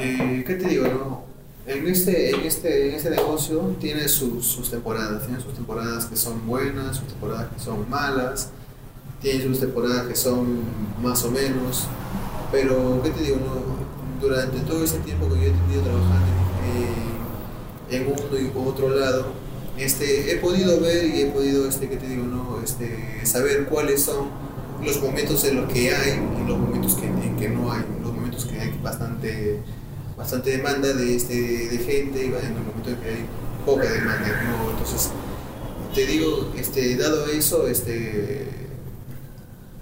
eh, 0.00 0.44
¿qué 0.46 0.54
te 0.54 0.68
digo? 0.68 0.88
No? 0.88 1.27
En 1.68 1.86
este, 1.86 2.30
en 2.30 2.40
este, 2.40 2.88
en 2.88 2.94
este 2.94 3.10
negocio 3.10 3.76
tiene 3.78 4.08
sus, 4.08 4.46
sus, 4.46 4.70
temporadas, 4.70 5.26
tiene 5.26 5.40
sus 5.40 5.54
temporadas 5.54 6.06
que 6.06 6.16
son 6.16 6.46
buenas, 6.46 6.96
sus 6.96 7.08
temporadas 7.08 7.48
que 7.54 7.60
son 7.60 7.88
malas, 7.90 8.50
tiene 9.20 9.42
sus 9.44 9.60
temporadas 9.60 10.06
que 10.06 10.16
son 10.16 10.60
más 11.02 11.22
o 11.24 11.30
menos, 11.30 11.84
pero 12.50 13.00
¿qué 13.02 13.10
te 13.10 13.22
digo? 13.22 13.36
No, 13.36 14.26
durante 14.26 14.58
todo 14.60 14.82
ese 14.82 14.98
tiempo 15.00 15.26
que 15.28 15.34
yo 15.34 15.46
he 15.46 15.50
tenido 15.50 15.82
trabajando 15.82 16.38
en 17.90 18.06
uno 18.06 18.38
y 18.38 18.68
otro 18.68 18.88
lado, 18.90 19.26
este, 19.78 20.32
he 20.32 20.36
podido 20.36 20.80
ver 20.80 21.04
y 21.06 21.22
he 21.22 21.26
podido, 21.26 21.68
este, 21.68 21.88
¿qué 21.88 21.96
te 21.96 22.06
digo? 22.06 22.24
No, 22.24 22.60
este, 22.62 23.24
saber 23.24 23.66
cuáles 23.66 24.02
son 24.02 24.28
los 24.84 25.00
momentos 25.02 25.44
en 25.44 25.56
los 25.56 25.72
que 25.72 25.94
hay 25.94 26.12
y 26.12 26.48
los 26.48 26.58
momentos 26.58 26.94
que, 26.94 27.06
en 27.06 27.36
que 27.36 27.48
no 27.48 27.72
hay, 27.72 27.84
los 28.02 28.12
momentos 28.12 28.44
que 28.46 28.58
hay 28.58 28.78
bastante 28.82 29.60
bastante 30.18 30.50
demanda 30.50 30.92
de, 30.92 31.14
este, 31.14 31.34
de 31.34 31.78
gente 31.78 32.26
en 32.26 32.34
el 32.34 32.52
momento 32.52 32.90
en 32.90 32.96
que 32.96 33.08
hay 33.08 33.24
poca 33.64 33.90
demanda. 33.90 34.26
Entonces, 34.72 35.10
te 35.94 36.06
digo, 36.06 36.52
este, 36.56 36.96
dado 36.96 37.26
eso, 37.26 37.68
este, 37.68 38.46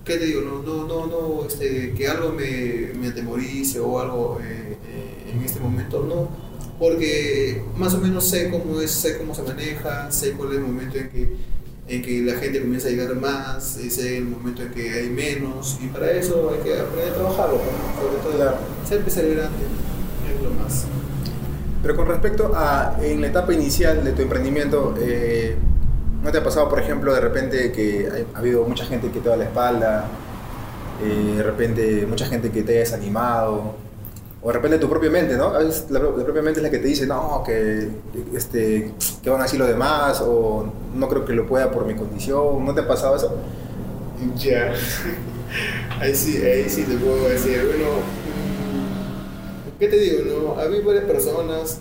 ¿qué 0.04 0.16
te 0.16 0.26
digo? 0.26 0.42
No, 0.42 0.62
no, 0.62 0.86
no, 0.86 1.06
no 1.06 1.46
este, 1.46 1.94
que 1.94 2.06
algo 2.06 2.32
me, 2.32 2.92
me 2.98 3.08
atemorice 3.08 3.80
o 3.80 3.98
algo 3.98 4.38
eh, 4.42 4.76
eh, 4.86 5.32
en 5.32 5.42
este 5.42 5.58
momento, 5.58 6.04
no, 6.06 6.28
porque 6.78 7.62
más 7.76 7.94
o 7.94 7.98
menos 7.98 8.28
sé 8.28 8.50
cómo 8.50 8.80
es, 8.80 8.90
sé 8.90 9.16
cómo 9.16 9.34
se 9.34 9.42
maneja, 9.42 10.12
sé 10.12 10.32
cuál 10.32 10.50
es 10.50 10.56
el 10.56 10.62
momento 10.62 10.98
en 10.98 11.08
que, 11.08 11.36
en 11.88 12.02
que 12.02 12.20
la 12.22 12.34
gente 12.38 12.60
comienza 12.60 12.88
a 12.88 12.90
llegar 12.90 13.14
más, 13.16 13.78
sé 13.88 14.18
el 14.18 14.24
momento 14.26 14.62
en 14.62 14.72
que 14.72 14.92
hay 14.92 15.08
menos, 15.08 15.78
y 15.82 15.86
para 15.86 16.10
eso 16.12 16.50
hay 16.50 16.62
que 16.62 16.78
aprender 16.78 17.12
a 17.12 17.14
trabajarlo, 17.14 17.60
sobre 18.00 18.22
todo 18.22 18.32
claro. 18.36 18.58
ser 18.86 19.00
perseverante. 19.00 19.85
Pero 21.86 21.98
con 21.98 22.08
respecto 22.08 22.50
a 22.52 22.96
en 23.00 23.20
la 23.20 23.28
etapa 23.28 23.54
inicial 23.54 24.02
de 24.02 24.10
tu 24.10 24.20
emprendimiento, 24.20 24.96
eh, 24.98 25.54
¿no 26.20 26.32
te 26.32 26.38
ha 26.38 26.42
pasado, 26.42 26.68
por 26.68 26.80
ejemplo, 26.80 27.14
de 27.14 27.20
repente 27.20 27.70
que 27.70 28.26
ha 28.34 28.38
habido 28.40 28.64
mucha 28.64 28.84
gente 28.84 29.12
que 29.12 29.20
te 29.20 29.28
da 29.28 29.36
la 29.36 29.44
espalda, 29.44 30.04
eh, 31.00 31.34
de 31.36 31.42
repente 31.44 32.04
mucha 32.08 32.26
gente 32.26 32.50
que 32.50 32.64
te 32.64 32.74
ha 32.74 32.80
desanimado, 32.80 33.76
o 34.42 34.48
de 34.48 34.52
repente 34.52 34.78
tu 34.80 34.88
propia 34.88 35.10
mente, 35.10 35.36
¿no? 35.36 35.44
A 35.54 35.58
veces 35.58 35.88
la, 35.88 36.00
propia 36.00 36.42
mente 36.42 36.58
es 36.58 36.64
la 36.64 36.70
que 36.70 36.78
te 36.78 36.88
dice, 36.88 37.06
no, 37.06 37.44
que, 37.46 37.88
este, 38.34 38.92
que 39.22 39.30
van 39.30 39.38
a 39.38 39.44
decir 39.44 39.60
los 39.60 39.68
demás, 39.68 40.20
o 40.26 40.68
no 40.92 41.08
creo 41.08 41.24
que 41.24 41.34
lo 41.34 41.46
pueda 41.46 41.70
por 41.70 41.86
mi 41.86 41.94
condición, 41.94 42.64
¿no 42.64 42.74
te 42.74 42.80
ha 42.80 42.88
pasado 42.88 43.14
eso? 43.14 43.32
Ya, 44.36 44.72
ahí 46.00 46.16
sí, 46.16 46.42
ahí 46.42 46.68
sí 46.68 46.82
te 46.82 46.96
puedo 46.96 47.28
decir, 47.28 47.64
bueno 47.64 48.25
¿qué 49.78 49.88
te 49.88 49.98
digo? 49.98 50.22
No? 50.24 50.60
Había 50.60 50.80
varias 50.82 51.04
personas, 51.04 51.80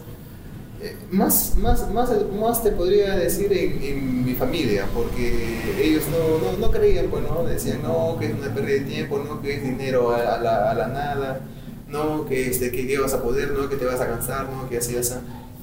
eh, 0.81 0.95
más, 1.11 1.55
más, 1.57 1.89
más, 1.91 2.11
más 2.37 2.63
te 2.63 2.71
podría 2.71 3.15
decir 3.15 3.51
en, 3.51 4.25
mi 4.25 4.33
familia, 4.33 4.87
porque 4.93 5.33
ellos 5.81 6.03
no, 6.11 6.51
no, 6.51 6.57
no 6.57 6.71
creían, 6.71 7.07
pues, 7.07 7.23
¿no? 7.23 7.43
Decían, 7.43 7.81
no, 7.83 8.17
que 8.19 8.27
es 8.27 8.33
una 8.33 8.53
pérdida 8.53 8.79
de 8.79 8.81
tiempo, 8.81 9.19
no, 9.19 9.41
que 9.41 9.55
es 9.55 9.63
dinero 9.63 10.13
a, 10.13 10.39
la, 10.39 10.71
a 10.71 10.73
la, 10.73 10.87
nada, 10.87 11.41
no, 11.87 12.25
que, 12.25 12.49
este, 12.49 12.71
que, 12.71 12.97
vas 12.97 13.13
a 13.13 13.21
poder, 13.21 13.51
no, 13.51 13.69
que 13.69 13.75
te 13.75 13.85
vas 13.85 14.01
a 14.01 14.07
cansar, 14.07 14.49
no, 14.49 14.67
que 14.67 14.77
así, 14.77 14.97
así. 14.97 15.13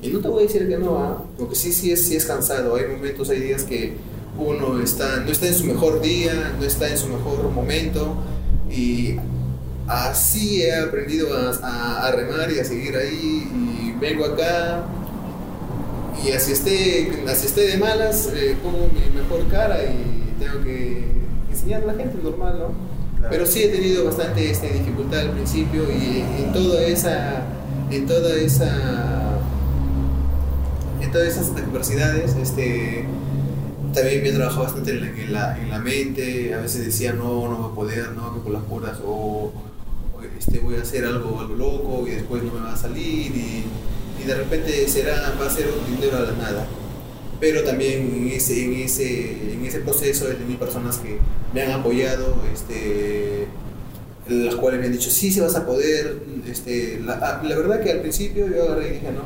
Y 0.01 0.09
no 0.09 0.21
te 0.21 0.29
voy 0.29 0.45
a 0.45 0.47
decir 0.47 0.69
que 0.69 0.79
no, 0.79 0.99
¿ah? 0.99 1.23
porque 1.39 1.55
sí, 1.55 1.73
sí 1.73 1.93
es, 1.93 2.07
sí 2.07 2.17
es 2.17 2.25
cansado. 2.25 2.75
Hay 2.77 2.87
momentos, 2.87 3.31
hay 3.31 3.41
días 3.41 3.65
que 3.65 3.95
uno 4.39 4.81
está, 4.81 5.19
no 5.19 5.31
está 5.31 5.47
en 5.47 5.55
su 5.55 5.65
mejor 5.65 6.01
día, 6.01 6.55
no 6.59 6.65
está 6.65 6.89
en 6.89 6.99
su 6.99 7.09
mejor 7.09 7.51
momento 7.51 8.17
y 8.71 9.17
así 9.87 10.63
he 10.63 10.75
aprendido 10.75 11.29
a, 11.63 12.11
remar 12.15 12.51
y 12.51 12.59
a 12.59 12.65
seguir 12.65 12.97
ahí 12.97 13.49
y 13.53 13.93
vengo 14.01 14.25
acá 14.25 14.85
y 16.25 16.31
así 16.31 16.53
esté, 16.53 17.25
así 17.29 17.47
esté 17.47 17.63
de 17.63 17.77
malas, 17.79 18.31
eh, 18.35 18.57
pongo 18.63 18.89
mi 18.89 19.21
mejor 19.21 19.47
cara 19.49 19.83
y 19.83 20.35
tengo 20.39 20.63
que 20.63 21.05
enseñar 21.51 21.83
a 21.83 21.87
la 21.87 21.95
gente 21.95 22.19
normal, 22.23 22.59
¿no? 22.59 22.93
Pero 23.29 23.47
sí 23.47 23.63
he 23.63 23.69
tenido 23.69 24.05
bastante 24.05 24.51
este, 24.51 24.69
dificultad 24.69 25.21
al 25.21 25.31
principio 25.31 25.85
y 25.91 26.25
en 26.43 26.53
toda 26.53 26.83
esa, 26.83 27.43
en 27.91 28.07
toda 28.07 28.35
esa, 28.35 29.39
en 31.01 31.11
todas 31.13 31.29
esas 31.29 31.51
adversidades, 31.51 32.35
este, 32.37 33.07
también 33.95 34.23
me 34.23 34.29
he 34.29 34.33
trabajado 34.33 34.65
bastante 34.65 34.91
en 34.93 35.01
la, 35.01 35.07
en 35.09 35.33
la, 35.33 35.59
en 35.59 35.71
la 35.71 35.79
mente, 35.79 36.55
a 36.55 36.61
veces 36.61 36.85
decía 36.85 37.13
no, 37.13 37.49
no 37.49 37.57
voy 37.57 37.71
a 37.71 37.75
poder, 37.75 38.13
no, 38.13 38.35
que 38.35 38.41
por 38.41 38.53
las 38.53 38.63
puras, 38.63 38.99
o, 39.05 39.53
este, 40.39 40.59
voy 40.59 40.77
a 40.77 40.83
hacer 40.83 41.05
algo, 41.05 41.41
algo 41.41 41.55
loco 41.55 42.05
y 42.07 42.13
después 42.13 42.43
no 42.43 42.53
me 42.53 42.61
va 42.61 42.73
a 42.73 42.77
salir 42.77 43.35
y, 43.35 43.65
y 44.23 44.27
de 44.27 44.35
repente 44.35 44.89
será, 44.89 45.35
va 45.41 45.47
a 45.47 45.51
ser 45.51 45.67
un 45.69 45.95
dinero 45.95 46.19
a 46.19 46.21
la 46.21 46.33
nada. 46.33 46.67
Pero 47.41 47.65
también 47.65 48.13
en 48.15 48.29
ese, 48.29 48.65
en 48.65 48.75
ese, 48.75 49.53
en 49.53 49.65
ese 49.65 49.81
proceso 49.81 50.31
he 50.31 50.35
tenido 50.35 50.61
personas 50.61 50.99
que 50.99 51.19
me 51.53 51.63
han 51.63 51.73
apoyado, 51.73 52.37
este, 52.53 53.49
las 54.29 54.55
cuales 54.55 54.81
me 54.81 54.87
han 54.87 54.93
dicho, 54.93 55.11
sí, 55.11 55.33
sí 55.33 55.41
vas 55.41 55.57
a 55.57 55.67
poder. 55.67 56.23
Este, 56.49 57.01
la, 57.01 57.15
ah, 57.15 57.43
la 57.45 57.57
verdad 57.57 57.83
que 57.83 57.91
al 57.91 58.01
principio 58.01 58.47
yo 58.49 58.63
agarré 58.63 58.89
y 58.89 58.93
dije, 58.93 59.11
no, 59.13 59.23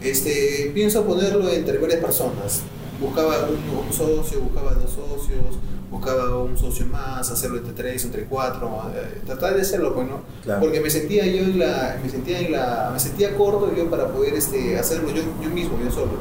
este, 0.00 0.72
pienso 0.74 1.04
ponerlo 1.04 1.48
entre 1.48 1.78
varias 1.78 2.00
personas. 2.00 2.62
Buscaba 3.00 3.48
un, 3.48 3.86
un 3.86 3.92
socio, 3.92 4.40
buscaba 4.40 4.74
dos 4.74 4.90
socios, 4.90 5.58
buscaba 5.94 6.42
un 6.42 6.56
socio 6.58 6.86
más, 6.86 7.30
hacerlo 7.30 7.58
entre 7.58 7.72
tres, 7.72 8.04
entre 8.04 8.24
cuatro, 8.24 8.68
eh, 8.94 9.20
tratar 9.26 9.54
de 9.54 9.62
hacerlo, 9.62 9.94
pues, 9.94 10.08
¿no? 10.08 10.20
Claro. 10.42 10.60
Porque 10.60 10.80
me 10.80 10.90
sentía 10.90 11.24
yo 11.26 11.42
en 11.42 11.58
la, 11.58 11.96
me 12.02 12.10
sentía 12.10 12.40
en 12.40 12.52
la, 12.52 12.90
me 12.92 12.98
sentía 13.00 13.34
corto 13.36 13.72
yo 13.76 13.88
para 13.88 14.08
poder 14.08 14.34
este, 14.34 14.78
hacerlo 14.78 15.08
yo, 15.10 15.22
yo 15.42 15.50
mismo, 15.50 15.78
yo 15.82 15.90
solo. 15.90 16.12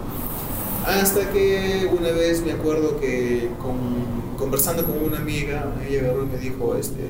Hasta 0.85 1.29
que 1.31 1.89
una 1.97 2.09
vez 2.11 2.43
me 2.45 2.51
acuerdo 2.51 2.99
que 2.99 3.49
con- 3.61 4.35
conversando 4.37 4.83
con 4.85 4.97
una 5.01 5.17
amiga, 5.17 5.65
ella 5.87 6.01
agarró 6.01 6.23
y 6.23 6.27
me 6.27 6.37
dijo, 6.37 6.75
este, 6.75 7.01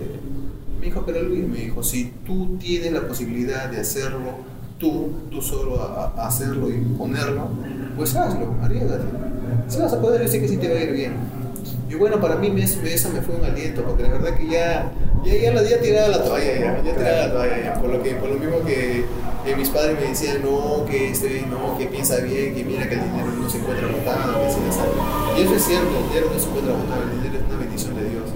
me 0.79 0.86
dijo, 0.86 1.03
pero 1.05 1.22
Luis, 1.24 1.48
me 1.48 1.58
dijo, 1.60 1.82
si 1.84 2.13
tú 2.25 2.58
tienes 2.60 2.91
la 2.93 3.01
posibilidad 3.08 3.70
de 3.70 3.79
hacerlo, 3.82 4.32
tú, 4.79 5.10
tú 5.32 5.41
solo 5.41 5.82
a, 5.82 6.13
a 6.17 6.27
hacerlo 6.27 6.70
y 6.70 6.74
ponerlo, 6.98 7.48
pues 7.98 8.15
hazlo, 8.15 8.53
arriesgate. 8.62 9.03
Si 9.67 9.79
vas 9.79 9.93
a 9.93 10.00
poder, 10.01 10.22
yo 10.22 10.27
sé 10.27 10.39
que 10.39 10.48
sí 10.48 10.58
te 10.58 10.72
va 10.72 10.79
a 10.79 10.84
ir 10.84 10.91
bien. 10.91 11.13
Y 11.94 11.96
bueno, 11.96 12.20
para 12.20 12.38
mí 12.38 12.52
eso 12.60 13.10
me 13.12 13.22
fue 13.22 13.36
un 13.36 13.46
aliento, 13.46 13.84
porque 13.84 14.02
la 14.02 14.10
verdad 14.10 14.36
que 14.36 14.48
ya, 14.48 14.92
ya, 15.24 15.36
ya, 15.36 15.54
la, 15.54 15.62
ya 15.62 15.80
tiraba 15.80 16.08
la 16.08 16.24
toalla, 16.24 16.60
ya, 16.60 16.82
ya 16.84 16.96
tiraba 16.96 17.18
la 17.18 17.32
toalla, 17.32 17.64
ya, 17.64 17.74
por, 17.76 17.92
lo 17.92 18.02
que, 18.02 18.16
por 18.16 18.30
lo 18.30 18.40
mismo 18.40 18.66
que 18.66 19.06
eh, 19.46 19.56
mis 19.56 19.70
padres 19.70 20.00
me 20.02 20.08
decían, 20.08 20.42
no, 20.42 20.86
que 20.90 21.12
este, 21.12 21.46
no, 21.52 21.78
que 21.78 21.86
piensa 21.86 22.18
bien, 22.18 22.56
que 22.56 22.64
mira 22.64 22.90
que 22.90 22.96
el 22.96 23.04
dinero 23.04 23.28
no 23.40 23.48
se 23.48 23.60
encuentra 23.60 23.86
botado, 23.86 24.40
que 24.40 24.48
así. 24.48 24.60
Y 25.38 25.42
eso 25.44 25.56
es 25.56 25.64
cierto, 25.66 25.88
el 26.00 26.10
dinero 26.10 26.32
no 26.34 26.40
se 26.40 26.48
encuentra 26.48 26.74
botado, 26.74 27.04
el 27.04 27.22
dinero 27.22 27.38
es 27.38 27.46
una 27.48 27.60
bendición 27.60 27.96
de 27.96 28.10
Dios. 28.10 28.30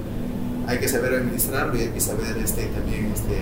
Hay 0.68 0.78
que 0.78 0.88
saber 0.88 1.14
administrarlo 1.16 1.76
y 1.80 1.82
hay 1.82 1.90
que 1.90 2.00
saber 2.00 2.38
este, 2.38 2.62
también 2.68 3.12
este, 3.12 3.38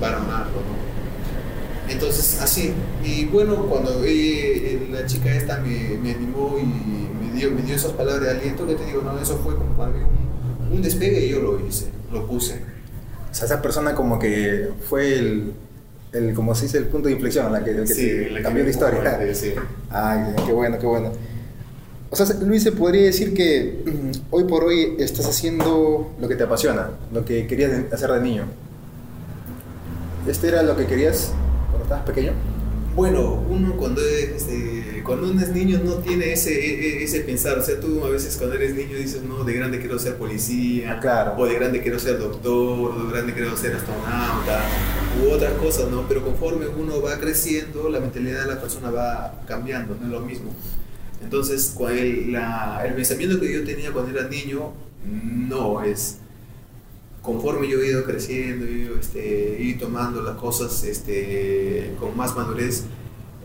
valorarlo, 0.00 0.64
¿no? 0.64 1.92
Entonces, 1.92 2.40
así. 2.40 2.72
Y 3.04 3.26
bueno, 3.26 3.66
cuando 3.66 4.02
eh, 4.02 4.88
la 4.90 5.04
chica 5.04 5.30
esta 5.30 5.58
me, 5.58 5.98
me 5.98 6.12
animó 6.12 6.56
y 6.58 7.11
dio, 7.42 7.50
me 7.50 7.62
dio 7.62 7.74
esas 7.74 7.92
palabras 7.92 8.22
de 8.22 8.30
aliento, 8.30 8.66
que 8.66 8.74
te 8.74 8.84
digo, 8.84 9.02
no, 9.02 9.18
eso 9.18 9.38
fue 9.38 9.54
como 9.56 9.76
para 9.76 9.90
mí 9.90 9.98
un, 10.68 10.76
un 10.76 10.82
despegue 10.82 11.26
y 11.26 11.30
yo 11.30 11.40
lo 11.40 11.66
hice, 11.66 11.86
lo 12.12 12.26
puse. 12.26 12.54
O 13.30 13.34
sea, 13.34 13.46
esa 13.46 13.62
persona 13.62 13.94
como 13.94 14.18
que 14.18 14.70
fue 14.88 15.18
el, 15.18 15.52
el 16.12 16.34
como 16.34 16.54
se 16.54 16.66
dice, 16.66 16.78
el 16.78 16.86
punto 16.86 17.08
de 17.08 17.14
inflexión, 17.14 17.52
la 17.52 17.64
que, 17.64 17.70
el 17.70 17.86
que 17.86 17.94
te 17.94 18.30
la 18.30 18.38
que 18.38 18.42
cambió 18.42 18.62
me 18.62 18.70
la 18.70 18.70
historia. 18.70 19.12
empujó, 19.12 19.34
sí. 19.34 19.54
Ay, 19.90 20.34
qué 20.46 20.52
bueno, 20.52 20.78
qué 20.78 20.86
bueno. 20.86 21.12
O 22.10 22.16
sea, 22.16 22.26
Luis, 22.40 22.62
se 22.62 22.72
podría 22.72 23.04
decir 23.04 23.32
que 23.32 23.82
mm, 23.86 24.34
hoy 24.34 24.44
por 24.44 24.64
hoy 24.64 24.96
estás 24.98 25.26
haciendo 25.26 26.12
lo 26.20 26.28
que 26.28 26.36
te 26.36 26.44
apasiona, 26.44 26.90
lo 27.12 27.24
que 27.24 27.46
querías 27.46 27.72
hacer 27.90 28.12
de 28.12 28.20
niño. 28.20 28.44
¿Este 30.28 30.48
era 30.48 30.62
lo 30.62 30.76
que 30.76 30.86
querías 30.86 31.32
cuando 31.70 31.84
estabas 31.84 32.04
pequeño? 32.04 32.32
Bueno, 32.94 33.42
uno 33.48 33.74
cuando 33.76 34.02
es, 34.02 34.30
este, 34.42 35.02
cuando 35.02 35.30
uno 35.30 35.40
es 35.40 35.48
niño 35.48 35.80
no 35.82 35.94
tiene 35.94 36.32
ese, 36.34 36.52
e- 36.52 36.98
e- 37.00 37.04
ese 37.04 37.20
pensar, 37.20 37.58
o 37.58 37.62
sea, 37.62 37.80
tú 37.80 38.04
a 38.04 38.10
veces 38.10 38.36
cuando 38.36 38.56
eres 38.56 38.74
niño 38.74 38.96
dices, 38.98 39.22
no, 39.22 39.44
de 39.44 39.54
grande 39.54 39.78
quiero 39.80 39.98
ser 39.98 40.16
policía, 40.16 40.98
Claro. 41.00 41.34
o 41.38 41.46
de 41.46 41.54
grande 41.54 41.80
quiero 41.80 41.98
ser 41.98 42.18
doctor, 42.18 42.90
o 42.92 43.04
de 43.06 43.12
grande 43.12 43.32
quiero 43.32 43.56
ser 43.56 43.74
astronauta, 43.76 44.60
u 45.24 45.30
otras 45.30 45.54
cosas, 45.54 45.88
¿no? 45.90 46.06
Pero 46.06 46.22
conforme 46.22 46.66
uno 46.68 47.00
va 47.00 47.18
creciendo, 47.18 47.88
la 47.88 47.98
mentalidad 48.00 48.42
de 48.42 48.54
la 48.54 48.60
persona 48.60 48.90
va 48.90 49.40
cambiando, 49.48 49.96
no 49.98 50.06
es 50.06 50.12
lo 50.12 50.20
mismo. 50.20 50.54
Entonces, 51.22 51.74
el, 51.90 52.32
la- 52.32 52.82
el 52.86 52.92
pensamiento 52.94 53.40
que 53.40 53.52
yo 53.54 53.64
tenía 53.64 53.90
cuando 53.92 54.18
era 54.18 54.28
niño, 54.28 54.72
no 55.48 55.82
es 55.82 56.18
conforme 57.22 57.68
yo 57.68 57.80
he 57.80 57.88
ido 57.88 58.04
creciendo, 58.04 58.66
he 58.66 58.72
ido, 58.72 58.98
este, 58.98 59.56
he 59.58 59.62
ido 59.62 59.86
tomando 59.86 60.22
las 60.22 60.36
cosas 60.36 60.82
este, 60.84 61.92
con 61.98 62.16
más 62.16 62.34
madurez, 62.36 62.84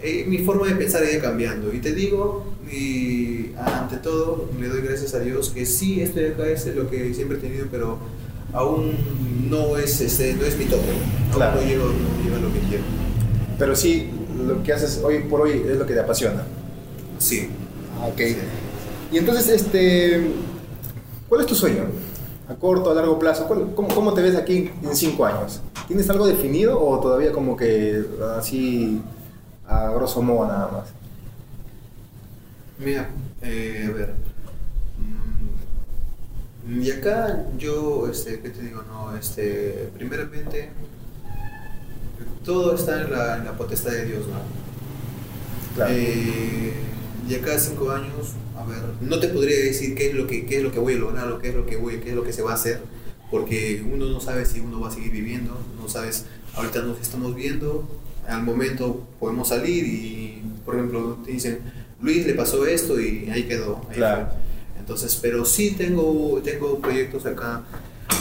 eh, 0.01 0.25
mi 0.27 0.39
forma 0.39 0.67
de 0.67 0.75
pensar 0.75 1.03
ha 1.03 1.11
ido 1.11 1.21
cambiando. 1.21 1.73
Y 1.73 1.79
te 1.79 1.93
digo, 1.93 2.45
y 2.71 3.51
ante 3.55 3.97
todo, 3.97 4.49
le 4.59 4.67
doy 4.67 4.81
gracias 4.81 5.13
a 5.13 5.19
Dios 5.19 5.49
que 5.49 5.65
sí, 5.65 6.01
esto 6.01 6.19
de 6.19 6.29
acá 6.29 6.47
es 6.47 6.65
lo 6.75 6.89
que 6.89 7.13
siempre 7.13 7.37
he 7.37 7.41
tenido, 7.41 7.67
pero 7.71 7.97
aún 8.53 8.93
no 9.49 9.77
es, 9.77 10.01
este, 10.01 10.33
no 10.33 10.45
es 10.45 10.57
mi 10.57 10.65
tope. 10.65 10.83
Aún 11.31 11.33
Claro. 11.35 11.61
no 11.61 11.67
llego, 11.67 11.85
no 11.85 12.23
llego 12.23 12.35
a 12.35 12.39
lo 12.39 12.53
que 12.53 12.59
quiero. 12.67 12.83
Pero 13.59 13.75
sí, 13.75 14.09
lo 14.45 14.61
que 14.63 14.73
haces 14.73 15.01
hoy 15.03 15.19
por 15.29 15.41
hoy 15.41 15.63
es 15.67 15.77
lo 15.77 15.85
que 15.85 15.93
te 15.93 15.99
apasiona. 15.99 16.43
Sí. 17.19 17.47
Ah, 17.99 18.07
ok. 18.07 18.17
Sí. 18.17 18.35
Y 19.11 19.17
entonces, 19.19 19.49
este, 19.49 20.27
¿cuál 21.29 21.41
es 21.41 21.47
tu 21.47 21.55
sueño? 21.55 21.85
¿A 22.49 22.55
corto, 22.55 22.91
a 22.91 22.93
largo 22.93 23.19
plazo? 23.19 23.45
¿Cuál- 23.47 23.73
cómo, 23.75 23.87
cómo 23.89 24.13
te 24.13 24.21
ves 24.21 24.35
aquí 24.35 24.71
en 24.83 24.95
cinco 24.95 25.25
años? 25.25 25.61
¿Tienes 25.87 26.09
algo 26.09 26.25
definido 26.27 26.79
o 26.81 26.99
todavía 26.99 27.31
como 27.31 27.57
que 27.57 28.03
así 28.37 29.01
a 29.67 29.89
grosso 29.91 30.21
modo 30.21 30.47
nada 30.47 30.69
más? 30.71 30.87
Mira, 32.79 33.09
eh, 33.41 33.89
a 33.89 33.93
ver. 33.93 34.13
mm, 36.67 36.81
Y 36.81 36.91
acá 36.91 37.45
yo, 37.57 38.07
este, 38.09 38.39
¿qué 38.39 38.49
te 38.49 38.61
digo? 38.61 38.83
No, 38.83 39.15
este, 39.17 39.89
primeramente, 39.95 40.69
todo 42.45 42.75
está 42.75 43.01
en 43.01 43.11
la, 43.11 43.37
en 43.37 43.45
la 43.45 43.53
potestad 43.57 43.91
de 43.91 44.05
Dios, 44.05 44.25
¿no? 44.27 44.39
Claro. 45.75 45.91
Eh, 45.93 46.73
y 47.27 47.35
acá 47.35 47.55
a 47.55 47.59
cinco 47.59 47.91
años, 47.91 48.33
a 48.57 48.65
ver, 48.65 48.79
no 49.01 49.19
te 49.19 49.27
podría 49.27 49.57
decir 49.57 49.95
qué 49.95 50.09
es 50.09 50.13
lo 50.15 50.27
que, 50.27 50.45
qué 50.45 50.57
es 50.57 50.63
lo 50.63 50.71
que 50.71 50.79
voy 50.79 50.93
a 50.93 50.97
lograr 50.97 51.31
o 51.31 51.39
qué 51.39 51.49
es 51.49 51.55
lo 51.55 51.65
que 51.65 51.75
voy, 51.75 51.97
qué 51.97 52.09
es 52.09 52.15
lo 52.15 52.23
que 52.23 52.33
se 52.33 52.41
va 52.41 52.51
a 52.51 52.55
hacer, 52.55 52.81
porque 53.29 53.83
uno 53.91 54.05
no 54.07 54.19
sabe 54.21 54.45
si 54.45 54.59
uno 54.59 54.79
va 54.79 54.87
a 54.87 54.91
seguir 54.91 55.11
viviendo, 55.11 55.57
no 55.81 55.89
sabes, 55.89 56.25
ahorita 56.55 56.81
nos 56.83 56.99
estamos 57.01 57.35
viendo, 57.35 57.87
al 58.27 58.43
momento 58.43 59.05
podemos 59.19 59.49
salir 59.49 59.85
y, 59.85 60.41
por 60.65 60.75
ejemplo, 60.75 61.17
te 61.25 61.31
dicen, 61.31 61.59
Luis 62.01 62.25
le 62.25 62.33
pasó 62.33 62.65
esto 62.65 62.99
y 62.99 63.29
ahí 63.29 63.43
quedó. 63.43 63.81
ahí 63.89 63.95
Claro. 63.97 64.27
fue. 64.27 64.79
Entonces, 64.79 65.17
pero 65.21 65.43
sí 65.43 65.71
tengo, 65.71 66.41
tengo 66.43 66.79
proyectos 66.79 67.25
acá 67.25 67.63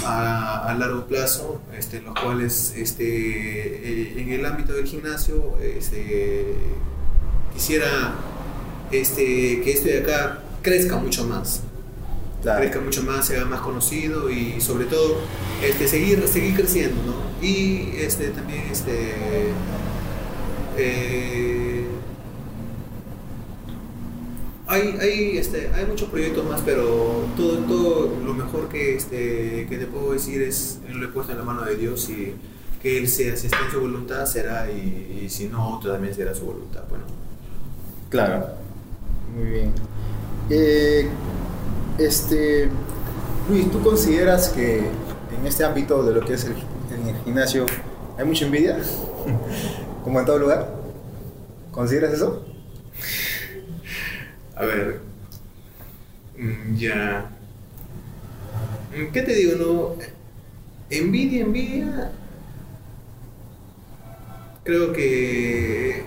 a, 0.04 0.68
a 0.70 0.74
largo 0.74 1.06
plazo, 1.06 1.60
este, 1.78 2.00
los 2.00 2.14
cuales 2.18 2.74
este, 2.76 3.04
eh, 3.04 4.14
en 4.20 4.32
el 4.32 4.44
ámbito 4.44 4.72
del 4.72 4.86
gimnasio 4.86 5.56
este, 5.60 6.54
quisiera 7.54 8.14
este, 8.90 9.60
que 9.62 9.72
esto 9.72 9.88
de 9.88 9.98
acá 10.00 10.42
crezca 10.62 10.96
mucho 10.96 11.24
más, 11.26 11.62
Claro. 12.42 12.60
crezca 12.60 12.80
mucho 12.80 13.02
más, 13.02 13.26
sea 13.26 13.44
más 13.44 13.60
conocido 13.60 14.30
y 14.30 14.60
sobre 14.60 14.86
todo 14.86 15.28
este, 15.62 15.88
seguir, 15.88 16.26
seguir 16.28 16.54
creciendo, 16.54 17.02
¿no? 17.02 17.46
Y 17.46 17.96
este, 17.96 18.28
también 18.30 18.64
este, 18.70 19.54
eh, 20.76 22.00
hay, 24.66 24.96
hay, 25.00 25.38
este, 25.38 25.70
hay 25.74 25.86
muchos 25.86 26.08
proyectos 26.10 26.44
más, 26.44 26.60
pero 26.64 27.32
todo, 27.36 27.58
todo 27.64 28.16
lo 28.24 28.34
mejor 28.34 28.68
que, 28.68 28.96
este, 28.96 29.66
que 29.68 29.78
te 29.78 29.86
puedo 29.86 30.12
decir 30.12 30.42
es 30.42 30.80
lo 30.88 31.04
he 31.06 31.08
puesto 31.08 31.32
en 31.32 31.38
la 31.38 31.44
mano 31.44 31.62
de 31.62 31.76
Dios 31.76 32.08
y 32.10 32.34
que 32.82 32.98
Él 32.98 33.08
sea, 33.08 33.36
si 33.36 33.46
está 33.46 33.64
en 33.64 33.70
su 33.70 33.80
voluntad 33.80 34.26
será 34.26 34.70
y, 34.70 35.22
y 35.24 35.30
si 35.30 35.48
no, 35.48 35.80
también 35.82 36.14
será 36.14 36.34
su 36.34 36.44
voluntad. 36.46 36.82
Bueno, 36.88 37.04
Claro. 38.10 38.46
Muy 39.36 39.50
bien. 39.50 39.72
Eh, 40.48 41.06
este, 41.98 42.70
Luis, 43.50 43.70
¿tú 43.70 43.82
consideras 43.82 44.48
que 44.48 44.78
en 44.78 45.46
este 45.46 45.62
ámbito 45.62 46.02
de 46.02 46.14
lo 46.14 46.22
que 46.24 46.32
es 46.32 46.44
el, 46.46 46.54
gimnasio 47.22 47.66
hay 48.16 48.24
mucha 48.24 48.46
envidia? 48.46 48.78
Como 50.04 50.20
en 50.20 50.24
todo 50.24 50.38
lugar. 50.38 50.74
¿Consideras 51.70 52.14
eso? 52.14 52.46
a 54.54 54.64
ver, 54.64 55.00
mm, 56.38 56.76
ya. 56.76 57.30
Mm, 58.96 59.12
¿Qué 59.12 59.20
te 59.20 59.34
digo? 59.34 59.52
No, 59.58 59.96
envidia, 60.88 61.42
envidia. 61.42 62.10
Creo 64.64 64.94
que 64.94 66.04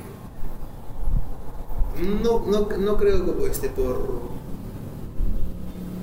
no, 2.00 2.46
no, 2.46 2.68
no 2.78 2.98
creo 2.98 3.48
este 3.48 3.70
por 3.70 4.30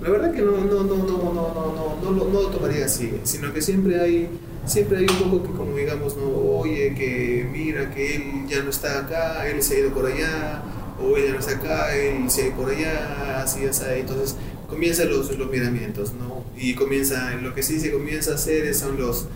la 0.03 0.11
verdad 0.11 0.33
que 0.33 0.43
no 0.43 0.53
no 0.53 0.85
no 0.85 0.97
no 0.97 1.07
no 1.07 1.33
no 1.33 1.97
no 2.03 2.11
no, 2.11 2.33
lo, 2.33 2.49
tomaría 2.49 2.85
así 2.87 3.21
sino 3.25 3.53
que 3.53 3.63
siempre 3.63 4.01
hay 4.01 4.29
siempre 4.67 4.99
hay 4.99 5.07
un 5.09 5.31
poco 5.31 5.43
que 5.43 5.57
como 5.57 5.77
digamos 5.77 6.17
no 6.17 6.29
oye 6.29 6.95
que 6.95 7.49
mira 7.51 7.91
que 7.93 8.17
él 8.17 8.23
ya 8.49 8.63
no 8.63 8.71
está 8.71 9.01
acá 9.01 9.49
él 9.49 9.63
se 9.63 9.77
ha 9.77 9.79
ido 9.81 9.91
por 9.91 10.07
allá 10.07 10.63
o 11.03 11.17
ella 11.17 11.33
no 11.33 11.39
está 11.39 11.53
acá, 11.53 11.89
y 11.97 12.29
si 12.31 12.43
hay 12.43 12.51
por 12.51 12.71
allá, 12.71 13.43
así, 13.43 13.65
así. 13.65 13.85
Entonces 13.97 14.37
comienzan 14.69 15.11
los, 15.11 15.37
los 15.37 15.51
miramientos, 15.51 16.13
¿no? 16.15 16.45
Y 16.57 16.75
comienza, 16.75 17.35
lo 17.37 17.55
que 17.55 17.63
sí 17.63 17.81
se 17.81 17.93
comienza 17.93 18.33
a 18.33 18.35
hacer 18.35 18.75
son 18.75 18.99
los, 18.99 19.27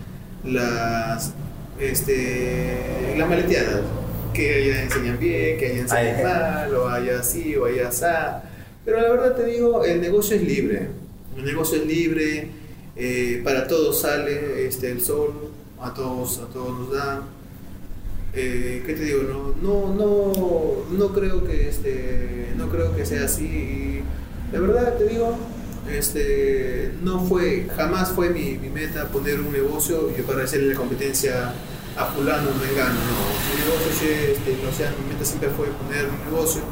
las, 0.44 1.32
este, 1.78 3.14
las 3.18 3.28
maleteadas, 3.28 3.82
que 4.32 4.54
allá 4.54 4.82
enseñan 4.82 5.18
bien, 5.18 5.58
que 5.58 5.66
allá 5.66 5.80
enseñan 5.80 6.22
mal, 6.22 6.74
o 6.74 6.88
allá 6.88 7.20
así, 7.20 7.56
o 7.56 7.64
allá 7.66 7.88
así. 7.88 8.04
Pero 8.84 9.00
la 9.00 9.10
verdad 9.10 9.36
te 9.36 9.44
digo, 9.44 9.84
el 9.84 10.00
negocio 10.00 10.36
es 10.36 10.42
libre, 10.42 10.88
el 11.36 11.44
negocio 11.44 11.78
es 11.78 11.86
libre, 11.86 12.48
eh, 12.96 13.40
para 13.44 13.66
todos 13.66 14.00
sale 14.00 14.66
este, 14.66 14.90
el 14.90 15.00
sol, 15.00 15.50
a 15.80 15.94
todos, 15.94 16.38
a 16.38 16.46
todos 16.46 16.78
nos 16.78 16.92
da. 16.92 17.22
Eh, 18.32 18.82
¿Qué 18.86 18.94
te 18.94 19.04
digo? 19.04 19.22
No, 19.22 19.54
no, 19.60 19.94
no, 19.94 20.96
no 20.96 21.12
creo 21.12 21.44
que 21.44 21.68
este, 21.68 22.48
no 22.56 22.68
creo 22.68 22.94
que 22.94 23.04
sea 23.04 23.24
así. 23.24 24.02
La 24.52 24.60
verdad 24.60 24.96
te 24.98 25.06
digo, 25.06 25.36
este, 25.90 26.92
no 27.02 27.24
fue, 27.24 27.66
jamás 27.74 28.10
fue 28.10 28.30
mi, 28.30 28.58
mi 28.58 28.68
meta 28.68 29.08
poner 29.08 29.40
un 29.40 29.52
negocio 29.52 30.10
y 30.16 30.22
para 30.22 30.44
hacerle 30.44 30.74
la 30.74 30.78
competencia 30.78 31.52
a 32.00 32.06
fulano, 32.06 32.50
mengano, 32.54 32.94
no. 32.94 33.20
Mi 33.46 33.60
negocio, 33.60 34.08
este, 34.08 34.66
o 34.66 34.72
sea, 34.72 34.94
mi 34.98 35.12
meta 35.12 35.24
siempre 35.24 35.50
fue 35.50 35.66
poner 35.66 36.06
un 36.06 36.32
negocio 36.32 36.62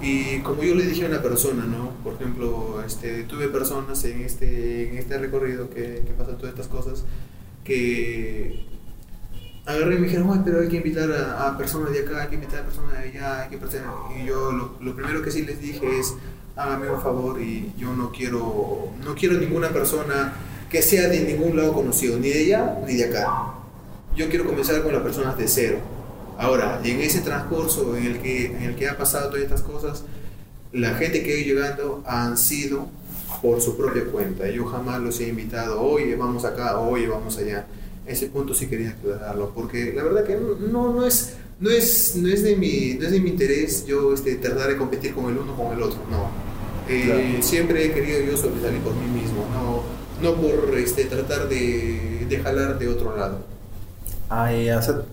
y 0.00 0.40
como 0.40 0.62
yo 0.62 0.74
le 0.74 0.84
dije 0.84 1.04
a 1.04 1.08
una 1.08 1.22
persona, 1.22 1.64
¿no? 1.64 1.90
Por 2.02 2.14
ejemplo, 2.14 2.82
este, 2.84 3.22
tuve 3.24 3.48
personas 3.48 4.02
en 4.04 4.22
este, 4.22 4.88
en 4.88 4.98
este 4.98 5.18
recorrido 5.18 5.68
que, 5.70 6.02
que 6.06 6.12
pasan 6.16 6.38
todas 6.38 6.50
estas 6.54 6.66
cosas 6.68 7.04
que 7.64 8.66
agarré 9.64 9.94
y 9.94 9.98
me 9.98 10.06
dijeron, 10.06 10.42
pero 10.44 10.60
hay 10.60 10.68
que 10.68 10.78
invitar 10.78 11.08
a, 11.12 11.56
personas 11.56 11.92
de 11.92 12.00
acá, 12.00 12.22
hay 12.22 12.28
que 12.28 12.34
invitar 12.34 12.60
a 12.60 12.64
personas 12.64 12.92
de 12.94 13.10
allá, 13.10 13.42
hay 13.42 13.50
que 13.50 13.58
Y 14.20 14.26
yo 14.26 14.50
lo, 14.50 14.76
lo, 14.80 14.96
primero 14.96 15.22
que 15.22 15.30
sí 15.30 15.42
les 15.42 15.60
dije 15.60 16.00
es, 16.00 16.14
hágame 16.56 16.90
un 16.90 17.00
favor 17.00 17.40
y 17.40 17.72
yo 17.78 17.94
no 17.94 18.10
quiero, 18.10 18.88
no 19.04 19.14
quiero 19.14 19.38
ninguna 19.38 19.68
persona 19.68 20.32
que 20.68 20.82
sea 20.82 21.08
de 21.08 21.20
ningún 21.20 21.56
lado 21.56 21.74
conocido, 21.74 22.18
ni 22.18 22.30
de 22.30 22.40
allá 22.40 22.78
ni 22.86 22.96
de 22.96 23.04
acá. 23.04 23.61
Yo 24.16 24.28
quiero 24.28 24.44
comenzar 24.44 24.82
con 24.82 24.92
las 24.92 25.02
personas 25.02 25.36
de 25.38 25.48
cero 25.48 25.78
Ahora, 26.38 26.80
en 26.82 27.00
ese 27.00 27.20
transcurso 27.20 27.96
en 27.96 28.04
el 28.04 28.18
que, 28.18 28.46
en 28.46 28.62
el 28.62 28.74
que 28.74 28.88
ha 28.88 28.96
pasado 28.96 29.28
todas 29.28 29.42
estas 29.42 29.62
cosas, 29.62 30.02
la 30.72 30.94
gente 30.94 31.22
que 31.22 31.34
ha 31.34 31.36
ido 31.36 31.54
llegando 31.54 32.02
han 32.06 32.36
sido 32.36 32.88
por 33.40 33.60
su 33.60 33.76
propia 33.76 34.04
cuenta. 34.06 34.48
Yo 34.50 34.64
jamás 34.66 35.00
los 35.00 35.20
he 35.20 35.28
invitado, 35.28 35.80
oye, 35.80 36.16
vamos 36.16 36.44
acá, 36.44 36.80
oye, 36.80 37.06
vamos 37.06 37.38
allá. 37.38 37.66
Ese 38.06 38.26
punto 38.26 38.54
sí 38.54 38.66
quería 38.66 38.90
aclararlo, 38.90 39.52
porque 39.54 39.92
la 39.94 40.02
verdad 40.02 40.24
que 40.24 40.34
no, 40.34 40.92
no, 40.92 41.06
es, 41.06 41.36
no, 41.60 41.70
es, 41.70 42.16
no, 42.16 42.28
es, 42.28 42.42
de 42.42 42.56
mi, 42.56 42.94
no 42.98 43.06
es 43.06 43.12
de 43.12 43.20
mi 43.20 43.30
interés 43.30 43.86
yo 43.86 44.12
este, 44.12 44.34
tratar 44.36 44.68
de 44.68 44.76
competir 44.76 45.14
con 45.14 45.26
el 45.26 45.38
uno 45.38 45.56
con 45.56 45.72
el 45.72 45.82
otro, 45.82 46.00
no. 46.10 46.28
Eh, 46.88 47.38
siempre 47.40 47.86
he 47.86 47.92
querido 47.92 48.20
yo 48.20 48.36
sobresalir 48.36 48.80
por 48.80 48.94
mí 48.96 49.06
mismo, 49.06 49.46
no, 49.54 49.84
no 50.20 50.34
por 50.40 50.76
este, 50.76 51.04
tratar 51.04 51.48
de, 51.48 52.26
de 52.28 52.38
jalar 52.38 52.80
de 52.80 52.88
otro 52.88 53.16
lado. 53.16 53.51
Ah, 54.34 54.50
y 54.50 54.70
hacer 54.70 55.04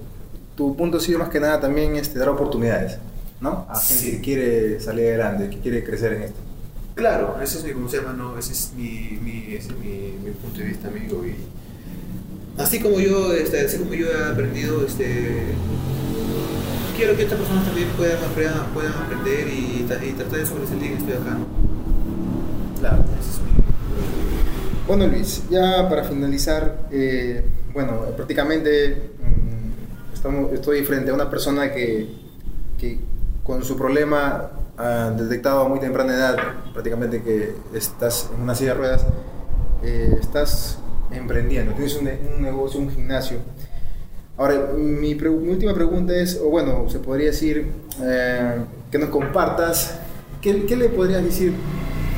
tu 0.56 0.78
punto 0.78 0.98
ha 0.98 1.02
sido 1.02 1.20
más 1.20 1.28
que 1.28 1.42
nada 1.42 1.60
también 1.60 1.98
este, 1.98 2.18
dar 2.18 2.30
oportunidades, 2.30 3.00
¿no? 3.42 3.68
A 3.70 3.78
gente 3.78 4.12
que 4.12 4.22
quiere 4.22 4.80
salir 4.80 5.08
adelante, 5.08 5.50
que 5.50 5.60
quiere 5.60 5.84
crecer 5.84 6.14
en 6.14 6.24
esto. 6.24 6.40
Claro, 6.96 7.38
ese 7.44 7.58
es 7.58 7.66
mi, 7.66 7.74
¿cómo 7.74 7.90
se 7.90 7.98
llama? 7.98 8.14
No, 8.14 8.38
ese 8.38 8.54
es 8.54 8.72
mi, 8.78 9.20
mi, 9.22 9.54
ese 9.54 9.72
es 9.72 9.78
mi, 9.78 10.14
mi 10.24 10.32
punto 10.32 10.60
de 10.60 10.68
vista, 10.68 10.88
amigo. 10.88 11.26
Y 11.26 11.36
así 12.62 12.80
como 12.80 13.02
yo, 13.02 13.34
este, 13.34 13.60
así 13.60 13.80
como 13.80 13.94
yo 13.94 14.08
he 14.08 14.32
aprendido, 14.32 14.86
este, 14.86 15.54
quiero 16.96 17.18
que 17.18 17.26
otras 17.26 17.42
personas 17.42 17.66
también 17.66 17.90
puedan, 17.98 18.20
puedan, 18.74 18.94
aprender 18.94 19.50
y, 19.50 19.82
y, 19.82 20.14
tratar 20.16 20.40
de 20.40 20.46
sobresalir 20.46 20.94
estoy 20.94 21.14
acá. 21.16 21.38
Claro. 22.80 23.04
Ese 23.20 23.32
es 23.32 23.40
mi... 23.40 24.88
Bueno, 24.88 25.08
Luis, 25.08 25.44
ya 25.50 25.90
para 25.90 26.06
finalizar, 26.06 26.88
eh, 26.90 27.44
bueno, 27.80 28.02
prácticamente 28.18 29.12
estoy 30.54 30.84
frente 30.84 31.12
a 31.12 31.14
una 31.14 31.30
persona 31.30 31.72
que, 31.72 32.10
que 32.78 33.00
con 33.42 33.64
su 33.64 33.78
problema 33.78 34.50
ha 34.78 35.12
detectado 35.12 35.62
a 35.62 35.70
muy 35.70 35.80
temprana 35.80 36.14
edad, 36.14 36.38
prácticamente 36.74 37.24
que 37.24 37.56
estás 37.74 38.30
en 38.36 38.42
una 38.42 38.54
silla 38.54 38.72
de 38.72 38.78
ruedas, 38.80 39.06
eh, 39.82 40.18
estás 40.20 40.80
emprendiendo, 41.12 41.72
tienes 41.72 41.96
un, 41.96 42.10
un, 42.36 42.42
negocio, 42.42 42.82
un 42.82 42.92
gimnasio. 42.92 43.38
Ahora, 44.36 44.74
mi, 44.76 45.16
mi, 45.16 45.50
última 45.50 45.74
pregunta 45.74 46.14
es, 46.14 46.38
o 46.44 46.50
bueno, 46.50 46.90
se 46.90 47.00
podría 47.00 47.28
decir 47.28 47.66
eh, 48.04 48.56
que 48.92 48.98
nos 48.98 49.08
compartas, 49.08 50.00
¿qué, 50.42 50.66
¿qué, 50.66 50.76
le 50.76 50.90
podrías 50.90 51.24
decir 51.24 51.54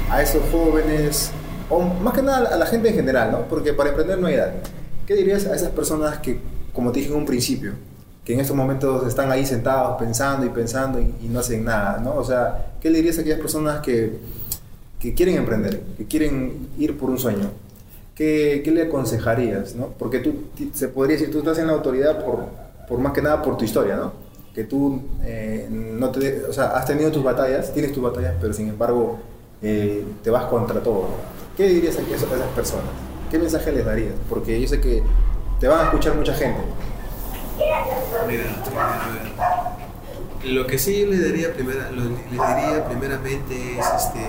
a 0.10 0.24
esos 0.24 0.42
jóvenes, 0.52 1.32
o 1.70 1.82
más 1.82 2.16
que 2.16 2.24
nada 2.24 2.50
a 2.50 2.58
la 2.58 2.66
gente 2.66 2.90
en 2.90 2.96
general, 2.96 3.32
¿no? 3.32 3.48
Porque 3.48 3.74
para 3.74 3.90
emprender 3.90 4.18
no 4.18 4.26
hay 4.26 4.34
edad. 4.34 4.54
¿Qué 5.12 5.18
dirías 5.18 5.46
a 5.46 5.54
esas 5.54 5.72
personas 5.72 6.20
que, 6.20 6.40
como 6.72 6.94
te 6.94 7.00
dije 7.00 7.12
en 7.12 7.18
un 7.18 7.26
principio, 7.26 7.74
que 8.24 8.34
en 8.34 8.40
estos 8.40 8.56
momentos 8.56 9.06
están 9.06 9.30
ahí 9.30 9.46
sentados 9.46 9.98
pensando 10.00 10.46
y 10.46 10.50
pensando 10.52 11.02
y, 11.02 11.28
no 11.28 11.42
hacen 11.42 11.66
nada, 11.66 12.00
¿no? 12.02 12.16
O 12.16 12.24
sea, 12.24 12.76
¿qué 12.80 12.90
le 12.90 13.00
dirías 13.00 13.18
a 13.18 13.20
aquellas 13.20 13.42
personas 13.42 13.82
que, 13.82 14.20
que 15.02 15.14
quieren 15.14 15.36
emprender, 15.36 15.84
que 15.98 16.06
quieren 16.06 16.70
ir 16.80 16.98
por 16.98 17.10
un 17.10 17.20
sueño? 17.20 17.50
¿Qué, 18.16 18.62
qué 18.64 18.72
le 18.72 18.84
aconsejarías, 18.84 19.76
no? 19.76 19.88
Porque 20.00 20.20
tú, 20.20 20.34
se 20.74 20.88
podría 20.88 21.18
decir, 21.18 21.30
tú 21.30 21.40
estás 21.40 21.58
en 21.58 21.68
la 21.68 21.74
autoridad 21.74 22.24
por, 22.24 22.46
por 22.88 23.00
más 23.00 23.12
que 23.12 23.22
nada 23.22 23.42
por 23.42 23.58
tu 23.58 23.66
historia, 23.66 23.98
¿no? 23.98 24.14
Que 24.56 24.64
tú 24.64 25.02
eh, 25.26 25.68
no 25.70 26.10
te, 26.10 26.46
o 26.46 26.54
sea, 26.54 26.68
has 26.68 26.86
tenido 26.86 27.12
tus 27.12 27.22
batallas, 27.22 27.74
tienes 27.74 27.92
tus 27.92 28.02
batallas, 28.02 28.36
pero 28.40 28.54
sin 28.54 28.70
embargo 28.70 29.20
eh, 29.62 30.06
te 30.24 30.30
vas 30.30 30.46
contra 30.46 30.80
todo. 30.80 31.08
¿Qué 31.58 31.68
dirías 31.68 31.98
a 31.98 32.02
esas 32.02 32.50
personas? 32.56 33.11
¿Qué 33.32 33.40
mensaje 33.40 33.72
les 33.72 33.86
darías? 33.86 34.14
Porque 34.28 34.60
yo 34.60 34.68
sé 34.68 34.82
que 34.82 35.02
te 35.62 35.68
van 35.68 35.80
a 35.80 35.84
escuchar 35.86 36.16
mucha 36.16 36.34
gente, 36.34 36.60
Mira, 38.28 38.44
lo 40.44 40.68
que 40.68 40.78
sí 40.78 41.06
le 41.06 41.20
daría, 41.20 41.54
primera, 41.54 41.92
les 41.92 42.04
diría 42.32 42.86
primeramente 42.90 43.80
es 43.80 43.86
este, 43.96 44.20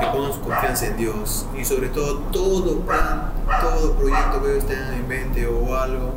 que 0.00 0.06
pongan 0.12 0.40
confianza 0.40 0.88
en 0.88 0.96
Dios. 0.98 1.46
Y 1.58 1.64
sobre 1.64 1.88
todo 1.88 2.18
todo 2.32 2.80
plan, 2.80 3.32
todo 3.62 3.94
proyecto 3.94 4.42
que 4.42 4.52
ellos 4.52 4.66
tengan 4.66 4.94
en 4.94 5.08
mente 5.08 5.46
o 5.46 5.74
algo, 5.74 6.14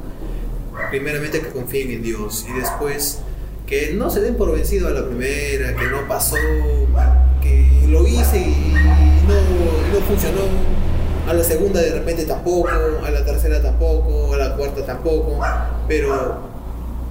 primeramente 0.90 1.40
que 1.40 1.50
confíen 1.50 1.92
en 1.92 2.04
Dios. 2.04 2.46
Y 2.50 2.60
después 2.60 3.22
que 3.68 3.94
no 3.94 4.10
se 4.10 4.20
den 4.20 4.36
por 4.36 4.52
vencido 4.52 4.90
a 4.90 4.92
la 4.92 5.06
primera, 5.06 5.76
que 5.76 5.86
no 5.86 6.08
pasó, 6.10 6.36
que 7.42 7.88
lo 7.88 8.06
hice 8.06 8.40
y 8.40 8.74
no, 9.28 10.00
no 10.00 10.06
funcionó, 10.06 10.83
a 11.28 11.34
la 11.34 11.44
segunda 11.44 11.82
de 11.82 11.92
repente 11.92 12.26
tampoco, 12.26 12.70
a 12.70 13.10
la 13.10 13.24
tercera 13.24 13.62
tampoco, 13.62 14.34
a 14.34 14.38
la 14.38 14.56
cuarta 14.56 14.86
tampoco, 14.86 15.40
pero 15.88 16.38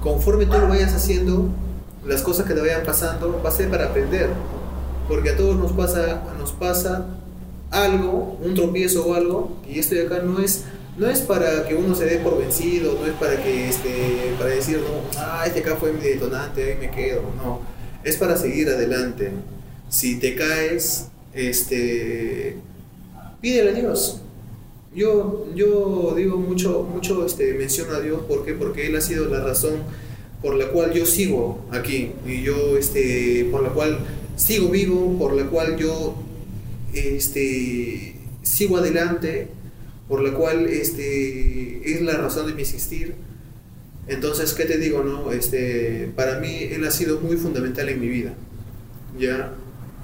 conforme 0.01 0.45
tú 0.45 0.57
lo 0.57 0.67
vayas 0.67 0.93
haciendo, 0.93 1.49
las 2.05 2.21
cosas 2.21 2.45
que 2.45 2.53
te 2.53 2.61
vayan 2.61 2.83
pasando, 2.83 3.41
va 3.43 3.49
a 3.49 3.51
ser 3.51 3.69
para 3.69 3.85
aprender. 3.85 4.29
Porque 5.07 5.31
a 5.31 5.37
todos 5.37 5.57
nos 5.57 5.71
pasa, 5.73 6.21
nos 6.37 6.51
pasa 6.51 7.07
algo, 7.71 8.37
un 8.41 8.53
tropiezo 8.53 9.05
o 9.07 9.13
algo, 9.15 9.57
y 9.67 9.79
esto 9.79 9.95
de 9.95 10.05
acá 10.05 10.19
no 10.19 10.39
es, 10.39 10.65
no 10.97 11.07
es 11.07 11.21
para 11.21 11.67
que 11.67 11.75
uno 11.75 11.95
se 11.95 12.05
dé 12.05 12.17
por 12.17 12.37
vencido, 12.37 12.97
no 12.99 13.05
es 13.05 13.13
para 13.13 13.41
que 13.41 13.69
este, 13.69 14.35
para 14.37 14.51
decir, 14.51 14.77
no, 14.77 15.19
ah, 15.19 15.43
este 15.45 15.59
acá 15.59 15.75
fue 15.75 15.91
mi 15.91 16.01
detonante, 16.01 16.63
ahí 16.63 16.77
me 16.79 16.91
quedo, 16.91 17.21
no. 17.37 17.61
Es 18.03 18.17
para 18.17 18.37
seguir 18.37 18.67
adelante. 18.69 19.31
Si 19.89 20.19
te 20.19 20.35
caes, 20.35 21.07
este, 21.33 22.57
pídele 23.43 23.71
a 23.71 23.73
Dios, 23.73 24.21
yo, 24.95 25.49
yo 25.53 26.13
digo 26.15 26.37
mucho, 26.37 26.83
mucho 26.83 27.25
este, 27.25 27.53
menciono 27.55 27.93
a 27.93 27.99
Dios, 27.99 28.21
¿por? 28.25 28.45
Porque 28.57 28.87
Él 28.87 28.95
ha 28.95 29.01
sido 29.01 29.27
la 29.27 29.41
razón 29.41 29.73
por 30.41 30.55
la 30.55 30.69
cual 30.69 30.93
yo 30.93 31.05
sigo 31.05 31.65
aquí, 31.69 32.13
y 32.25 32.41
yo, 32.41 32.77
este, 32.77 33.45
por 33.51 33.61
la 33.61 33.69
cual 33.69 33.99
sigo 34.37 34.69
vivo, 34.69 35.17
por 35.19 35.33
la 35.33 35.47
cual 35.47 35.75
yo 35.75 36.15
este, 36.93 38.15
sigo 38.43 38.77
adelante, 38.77 39.49
por 40.07 40.21
la 40.21 40.31
cual 40.31 40.67
este, 40.67 41.91
es 41.91 42.01
la 42.01 42.13
razón 42.13 42.47
de 42.47 42.53
mi 42.53 42.61
existir. 42.61 43.15
Entonces, 44.07 44.53
¿qué 44.53 44.63
te 44.63 44.77
digo? 44.77 45.03
No? 45.03 45.33
Este, 45.33 46.09
para 46.15 46.39
mí 46.39 46.69
Él 46.71 46.85
ha 46.85 46.91
sido 46.91 47.19
muy 47.19 47.35
fundamental 47.35 47.89
en 47.89 47.99
mi 47.99 48.07
vida. 48.07 48.33
¿ya? 49.19 49.53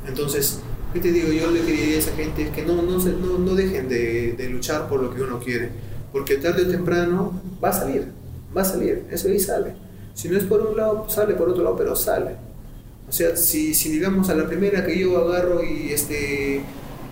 Entonces, 0.08 0.60
¿Qué 0.94 1.00
te 1.00 1.12
digo? 1.12 1.32
Yo 1.32 1.52
le 1.52 1.62
quería 1.62 1.96
a 1.96 2.00
esa 2.00 2.16
gente 2.16 2.50
que 2.50 2.64
no, 2.64 2.82
no, 2.82 2.98
no 2.98 3.56
dejen 3.56 3.88
de, 3.88 4.34
de, 4.34 4.50
luchar 4.50 4.90
por 4.90 5.04
lo 5.04 5.14
que 5.14 5.22
uno 5.22 5.40
quiere, 5.40 5.70
porque 6.12 6.38
tarde 6.38 6.64
o 6.64 6.68
temprano 6.68 7.40
va 7.64 7.70
a 7.70 7.74
salir, 7.74 8.08
va 8.56 8.64
a 8.64 8.66
salir, 8.66 9.06
eso 9.12 9.28
ahí 9.28 9.40
sale. 9.40 9.76
Si 10.16 10.28
no 10.30 10.38
es 10.38 10.46
por 10.46 10.62
un 10.62 10.76
lado, 10.76 11.06
sale 11.08 11.36
por 11.36 11.50
otro 11.50 11.64
lado, 11.64 11.78
pero 11.78 11.96
sale. 11.96 12.32
O 13.08 13.12
sea, 13.12 13.36
si, 13.36 13.76
si 13.76 13.90
digamos 13.90 14.30
a 14.30 14.36
la 14.36 14.48
primera 14.48 14.84
que 14.84 14.98
yo 14.98 15.16
agarro 15.18 15.64
y, 15.64 15.92
este, 15.92 16.62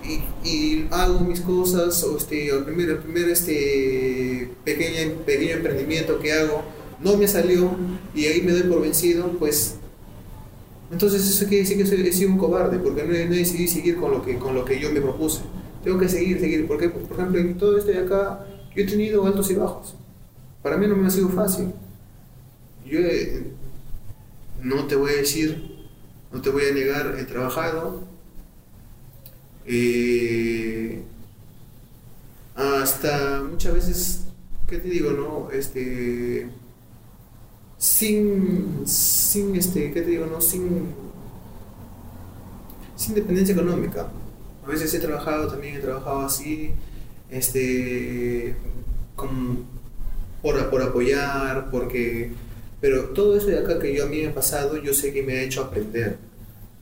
y, 0.03 0.47
y 0.47 0.87
hago 0.89 1.19
mis 1.19 1.41
cosas, 1.41 2.03
o 2.03 2.17
este, 2.17 2.49
el 2.49 2.63
primer, 2.63 2.89
el 2.89 2.97
primer 2.97 3.29
este, 3.29 4.49
pequeño, 4.63 5.17
pequeño 5.23 5.53
emprendimiento 5.53 6.19
que 6.19 6.33
hago 6.33 6.63
no 6.99 7.15
me 7.15 7.27
salió 7.27 7.75
y 8.15 8.25
ahí 8.25 8.41
me 8.41 8.53
doy 8.53 8.63
por 8.63 8.81
vencido, 8.81 9.27
pues 9.37 9.75
Entonces 10.91 11.27
eso 11.27 11.47
quiere 11.47 11.63
decir 11.63 11.77
que 11.77 12.09
he 12.09 12.13
sido 12.13 12.31
un 12.31 12.37
cobarde, 12.37 12.79
porque 12.79 13.03
no, 13.03 13.09
no 13.09 13.35
decidí 13.35 13.67
seguir 13.67 13.97
con 13.97 14.11
lo, 14.11 14.21
que, 14.23 14.37
con 14.37 14.55
lo 14.55 14.63
que 14.65 14.79
yo 14.79 14.91
me 14.91 15.01
propuse. 15.01 15.41
Tengo 15.83 15.99
que 15.99 16.09
seguir, 16.09 16.39
seguir, 16.39 16.67
porque 16.67 16.89
por 16.89 17.17
ejemplo 17.19 17.39
en 17.39 17.57
todo 17.57 17.77
esto 17.77 17.91
de 17.91 17.99
acá 17.99 18.45
yo 18.75 18.83
he 18.83 18.85
tenido 18.85 19.25
altos 19.25 19.51
y 19.51 19.55
bajos. 19.55 19.95
Para 20.61 20.77
mí 20.77 20.87
no 20.87 20.95
me 20.95 21.07
ha 21.07 21.09
sido 21.09 21.29
fácil. 21.29 21.73
Yo 22.85 22.99
eh, 22.99 23.51
no 24.63 24.87
te 24.87 24.95
voy 24.95 25.11
a 25.11 25.17
decir, 25.17 25.87
no 26.31 26.41
te 26.41 26.49
voy 26.49 26.63
a 26.69 26.73
negar, 26.73 27.15
he 27.19 27.23
trabajado. 27.25 28.03
eh, 29.65 31.03
hasta 32.55 33.43
muchas 33.43 33.73
veces, 33.73 34.21
¿qué 34.67 34.77
te 34.79 34.89
digo, 34.89 35.11
no? 35.11 35.51
Este, 35.51 36.49
sin, 37.77 38.83
sin 38.85 39.55
este, 39.55 39.91
¿qué 39.91 40.01
te 40.01 40.09
digo, 40.09 40.25
no? 40.25 40.41
Sin, 40.41 40.87
sin 42.95 43.15
dependencia 43.15 43.53
económica. 43.53 44.07
A 44.65 44.67
veces 44.67 44.93
he 44.93 44.99
trabajado, 44.99 45.47
también 45.47 45.75
he 45.75 45.79
trabajado 45.79 46.21
así, 46.21 46.71
este, 47.29 48.55
con, 49.15 49.65
por, 50.41 50.69
por 50.69 50.81
apoyar, 50.81 51.69
porque, 51.71 52.31
pero 52.81 53.09
todo 53.09 53.37
eso 53.37 53.47
de 53.47 53.59
acá 53.59 53.79
que 53.79 53.95
yo 53.95 54.05
a 54.05 54.07
mí 54.07 54.21
me 54.21 54.27
ha 54.27 54.35
pasado, 54.35 54.77
yo 54.81 54.93
sé 54.93 55.13
que 55.13 55.23
me 55.23 55.33
ha 55.33 55.43
hecho 55.43 55.61
aprender, 55.61 56.17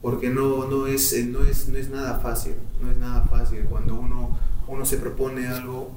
porque 0.02 0.30
no, 0.30 0.68
no, 0.68 0.88
es, 0.88 1.14
eh, 1.14 1.26
no, 1.26 1.44
es, 1.46 1.68
no 1.68 1.78
es 1.78 1.90
nada 1.90 2.20
fácil, 2.20 2.54
no 2.82 2.92
es 2.92 2.98
nada 2.98 3.24
fácil. 3.28 3.66
Cuando 3.66 3.96
uno, 3.96 4.40
uno 4.68 4.86
se 4.86 4.98
propone 4.98 5.48
algo, 5.48 5.92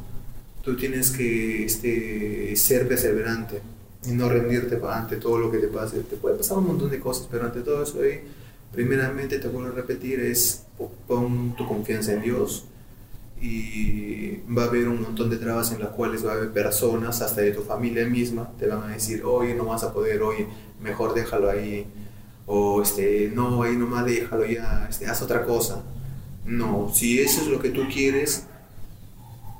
tú 0.62 0.76
tienes 0.76 1.10
que 1.10 1.64
este, 1.64 2.54
ser 2.56 2.88
perseverante 2.88 3.60
y 4.06 4.12
no 4.12 4.28
rendirte 4.28 4.80
ante 4.88 5.16
todo 5.16 5.38
lo 5.38 5.50
que 5.50 5.58
te 5.58 5.68
pase. 5.68 6.00
Te 6.00 6.16
puede 6.16 6.36
pasar 6.36 6.58
un 6.58 6.68
montón 6.68 6.90
de 6.90 7.00
cosas, 7.00 7.28
pero 7.30 7.46
ante 7.46 7.60
todo 7.60 7.82
eso, 7.82 8.00
ahí, 8.00 8.22
primeramente 8.72 9.38
te 9.38 9.48
vuelvo 9.48 9.72
a 9.72 9.74
repetir, 9.74 10.20
es 10.20 10.64
pon 11.06 11.54
tu 11.56 11.66
confianza 11.66 12.12
en 12.12 12.22
Dios 12.22 12.64
y 13.40 14.40
va 14.46 14.64
a 14.64 14.66
haber 14.66 14.88
un 14.88 15.02
montón 15.02 15.30
de 15.30 15.36
trabas 15.36 15.72
en 15.72 15.80
las 15.80 15.90
cuales 15.90 16.26
va 16.26 16.32
a 16.32 16.34
haber 16.34 16.50
personas, 16.50 17.22
hasta 17.22 17.40
de 17.40 17.52
tu 17.52 17.62
familia 17.62 18.06
misma, 18.06 18.50
te 18.58 18.66
van 18.66 18.82
a 18.82 18.88
decir, 18.88 19.22
oye, 19.24 19.54
no 19.54 19.66
vas 19.66 19.84
a 19.84 19.92
poder, 19.92 20.22
oye, 20.22 20.46
mejor 20.80 21.14
déjalo 21.14 21.48
ahí, 21.48 21.86
o 22.46 22.82
este, 22.82 23.30
no, 23.32 23.62
ahí 23.62 23.76
nomás 23.76 24.06
déjalo 24.06 24.44
ya, 24.46 24.86
este, 24.88 25.06
haz 25.06 25.22
otra 25.22 25.44
cosa. 25.44 25.84
No, 26.44 26.90
si 26.92 27.20
eso 27.20 27.42
es 27.42 27.48
lo 27.48 27.60
que 27.60 27.70
tú 27.70 27.82
quieres, 27.92 28.46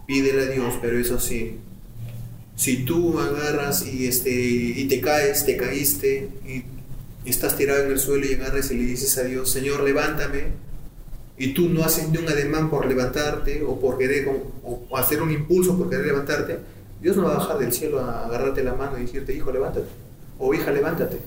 pídele 0.07 0.42
a 0.42 0.51
Dios, 0.51 0.74
pero 0.81 0.98
eso 0.98 1.20
sí, 1.20 1.59
si 2.59 2.79
tú 2.85 3.21
agarras 3.21 3.87
y, 3.87 4.09
este, 4.09 4.31
y 4.33 4.88
te 4.88 5.01
caes, 5.01 5.47
te 5.47 5.57
caíste 5.57 6.29
y 6.44 6.64
estás 7.25 7.57
tirado 7.57 7.85
en 7.85 7.92
el 7.92 8.01
suelo 8.01 8.27
y 8.27 8.35
agarras 8.35 8.73
y 8.73 8.75
le 8.75 8.83
dices 8.83 9.16
a 9.16 9.23
Dios, 9.23 9.49
Señor, 9.49 9.85
levántame, 9.85 10.47
y 11.38 11.55
tú 11.55 11.68
no 11.68 11.85
haces 11.85 12.09
ni 12.09 12.18
un 12.18 12.29
ademán 12.29 12.68
por 12.68 12.85
levantarte 12.85 13.62
o 13.62 13.79
por 13.79 13.97
querer 13.97 14.29
o, 14.64 14.97
hacer 14.97 15.23
un 15.23 15.31
impulso 15.31 15.79
por 15.79 15.88
querer 15.88 16.07
levantarte, 16.07 16.59
Dios 17.01 17.16
no 17.16 17.23
va 17.23 17.35
a 17.35 17.38
bajar 17.38 17.59
del 17.59 17.73
cielo 17.73 18.01
a 18.01 18.27
agarrarte 18.27 18.64
la 18.64 18.75
mano 18.75 18.99
y 18.99 19.03
decirte, 19.03 19.37
hijo, 19.37 19.53
levántate, 19.53 19.87
o 20.40 20.53
hija, 20.53 20.73
levántate. 20.73 21.18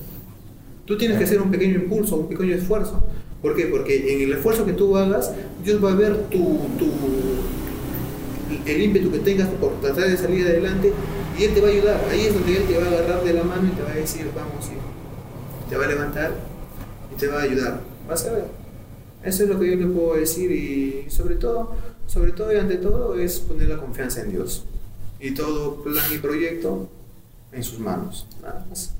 Tú 0.85 0.97
tienes 0.97 1.17
que 1.17 1.23
hacer 1.23 1.41
un 1.41 1.49
pequeño 1.49 1.75
impulso, 1.75 2.17
un 2.17 2.27
pequeño 2.27 2.55
esfuerzo. 2.55 3.01
¿Por 3.41 3.55
qué? 3.55 3.67
Porque 3.67 4.15
en 4.15 4.21
el 4.23 4.33
esfuerzo 4.33 4.65
que 4.65 4.73
tú 4.73 4.97
hagas, 4.97 5.31
Dios 5.63 5.81
va 5.81 5.93
a 5.93 5.95
ver 5.95 6.13
tu, 6.23 6.59
tu, 6.77 6.91
el 8.65 8.81
ímpetu 8.81 9.09
que 9.11 9.19
tengas 9.19 9.47
por 9.47 9.79
tratar 9.79 10.09
de 10.09 10.17
salir 10.17 10.45
adelante 10.45 10.91
Él 11.45 11.53
te 11.53 11.61
va 11.61 11.67
a 11.67 11.71
ayudar. 11.71 12.01
Ahí 12.09 12.21
es 12.25 12.33
donde 12.33 12.57
Él 12.57 12.63
te 12.63 12.77
va 12.77 12.85
a 12.85 12.87
agarrar 12.87 13.23
de 13.23 13.33
la 13.33 13.43
mano 13.43 13.67
y 13.67 13.75
te 13.75 13.81
va 13.81 13.91
a 13.91 13.95
decir, 13.95 14.27
vamos, 14.35 14.65
hijo. 14.65 14.81
Te 15.69 15.77
va 15.77 15.85
a 15.85 15.87
levantar 15.87 16.31
y 17.13 17.19
te 17.19 17.27
va 17.27 17.39
a 17.39 17.43
ayudar. 17.43 17.81
Vas 18.07 18.25
a 18.25 18.33
ver. 18.33 18.45
Eso 19.23 19.43
es 19.43 19.49
lo 19.49 19.59
que 19.59 19.69
yo 19.69 19.75
le 19.75 19.87
puedo 19.87 20.15
decir 20.15 20.51
y 20.51 21.09
sobre 21.09 21.35
todo, 21.35 21.75
sobre 22.07 22.31
todo 22.31 22.51
y 22.53 22.57
ante 22.57 22.77
todo 22.77 23.17
es 23.17 23.39
poner 23.39 23.69
la 23.69 23.77
confianza 23.77 24.21
en 24.21 24.31
Dios. 24.31 24.65
Y 25.19 25.31
todo 25.31 25.83
plan 25.83 26.03
y 26.13 26.17
proyecto 26.17 26.89
en 27.51 27.63
sus 27.63 27.79
manos. 27.79 28.27
Nada 28.41 28.65
más. 28.67 28.93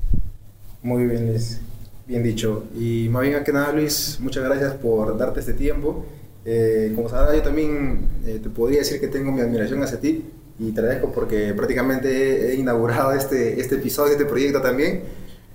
Muy 0.82 1.06
bien, 1.06 1.26
Luis. 1.26 1.60
Bien 2.06 2.22
dicho. 2.22 2.64
Y 2.76 3.08
más 3.10 3.22
bien 3.22 3.42
que 3.44 3.52
nada, 3.52 3.72
Luis, 3.72 4.18
muchas 4.20 4.44
gracias 4.44 4.74
por 4.74 5.16
darte 5.16 5.40
este 5.40 5.54
tiempo. 5.54 6.06
Eh, 6.44 6.92
como 6.94 7.08
sabrás, 7.08 7.36
yo 7.36 7.42
también 7.42 8.08
eh, 8.24 8.40
te 8.42 8.50
podría 8.50 8.80
decir 8.80 9.00
que 9.00 9.08
tengo 9.08 9.30
mi 9.32 9.40
admiración 9.40 9.82
hacia 9.82 10.00
ti 10.00 10.24
y 10.58 10.72
te 10.72 10.80
agradezco 10.80 11.12
porque 11.12 11.54
prácticamente 11.54 12.52
he 12.52 12.54
inaugurado 12.56 13.12
este, 13.12 13.60
este 13.60 13.76
episodio, 13.76 14.12
este 14.12 14.24
proyecto 14.24 14.60
también. 14.60 15.02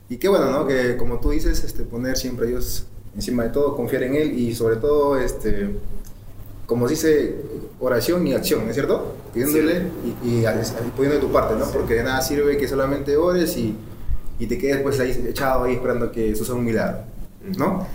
Y 0.10 0.18
qué 0.18 0.28
bueno, 0.28 0.50
¿no? 0.52 0.66
Que 0.66 0.98
como 0.98 1.20
tú 1.20 1.32
dices, 1.32 1.64
este, 1.64 1.84
poner 1.84 2.18
siempre 2.18 2.46
a 2.48 2.50
Dios 2.50 2.88
encima 3.16 3.44
de 3.44 3.50
todo, 3.50 3.76
confiar 3.76 4.04
en 4.04 4.16
Él 4.16 4.38
y 4.38 4.56
sobre 4.56 4.78
todo, 4.78 5.18
este, 5.18 5.70
como 6.66 6.88
se 6.88 6.94
dice, 6.94 7.36
oración 7.80 8.26
y 8.28 8.34
acción, 8.34 8.64
¿no 8.64 8.70
es 8.70 8.76
cierto? 8.76 9.16
Pidiéndole 9.34 9.84
y, 10.24 10.30
y, 10.30 10.46
y 10.46 10.92
poniendo 10.96 11.16
de 11.16 11.20
tu 11.20 11.32
parte, 11.32 11.56
¿no? 11.56 11.66
Porque 11.72 11.96
de 11.96 12.04
nada 12.04 12.22
sirve 12.22 12.58
que 12.58 12.68
solamente 12.68 13.18
ores 13.18 13.58
y, 13.58 13.76
y 14.40 14.48
te 14.48 14.58
quedes 14.58 14.82
pues 14.82 15.00
ahí 15.00 15.12
echado 15.28 15.64
ahí 15.64 15.74
esperando 15.74 16.12
que 16.12 16.36
suceda 16.36 16.56
un 16.56 16.66
milagro, 16.66 17.00
¿no? 17.58 17.88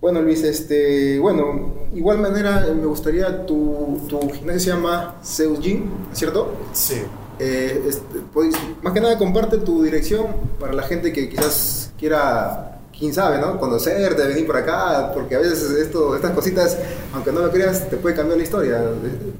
Bueno, 0.00 0.20
Luis, 0.20 0.42
este, 0.42 1.18
bueno, 1.18 1.72
igual 1.94 2.18
manera 2.18 2.66
me 2.74 2.86
gustaría 2.86 3.46
tu, 3.46 3.98
tu 4.08 4.20
gimnasio 4.30 4.60
se 4.60 4.70
llama 4.70 5.16
Zeus 5.24 5.58
Gym, 5.60 5.84
¿cierto? 6.12 6.52
Sí. 6.72 7.02
Eh, 7.38 7.82
este, 7.88 8.20
pues, 8.32 8.54
más 8.82 8.92
que 8.92 9.00
nada 9.00 9.16
comparte 9.16 9.58
tu 9.58 9.82
dirección 9.82 10.26
para 10.60 10.74
la 10.74 10.82
gente 10.82 11.12
que 11.12 11.28
quizás 11.30 11.92
quiera, 11.98 12.78
quién 12.96 13.14
sabe, 13.14 13.38
¿no? 13.38 13.58
Conocerte, 13.58 14.26
venir 14.26 14.46
por 14.46 14.58
acá, 14.58 15.12
porque 15.14 15.34
a 15.34 15.38
veces 15.38 15.70
esto, 15.70 16.14
estas 16.14 16.32
cositas, 16.32 16.78
aunque 17.14 17.32
no 17.32 17.40
lo 17.40 17.50
creas, 17.50 17.88
te 17.88 17.96
puede 17.96 18.14
cambiar 18.14 18.36
la 18.36 18.44
historia. 18.44 18.82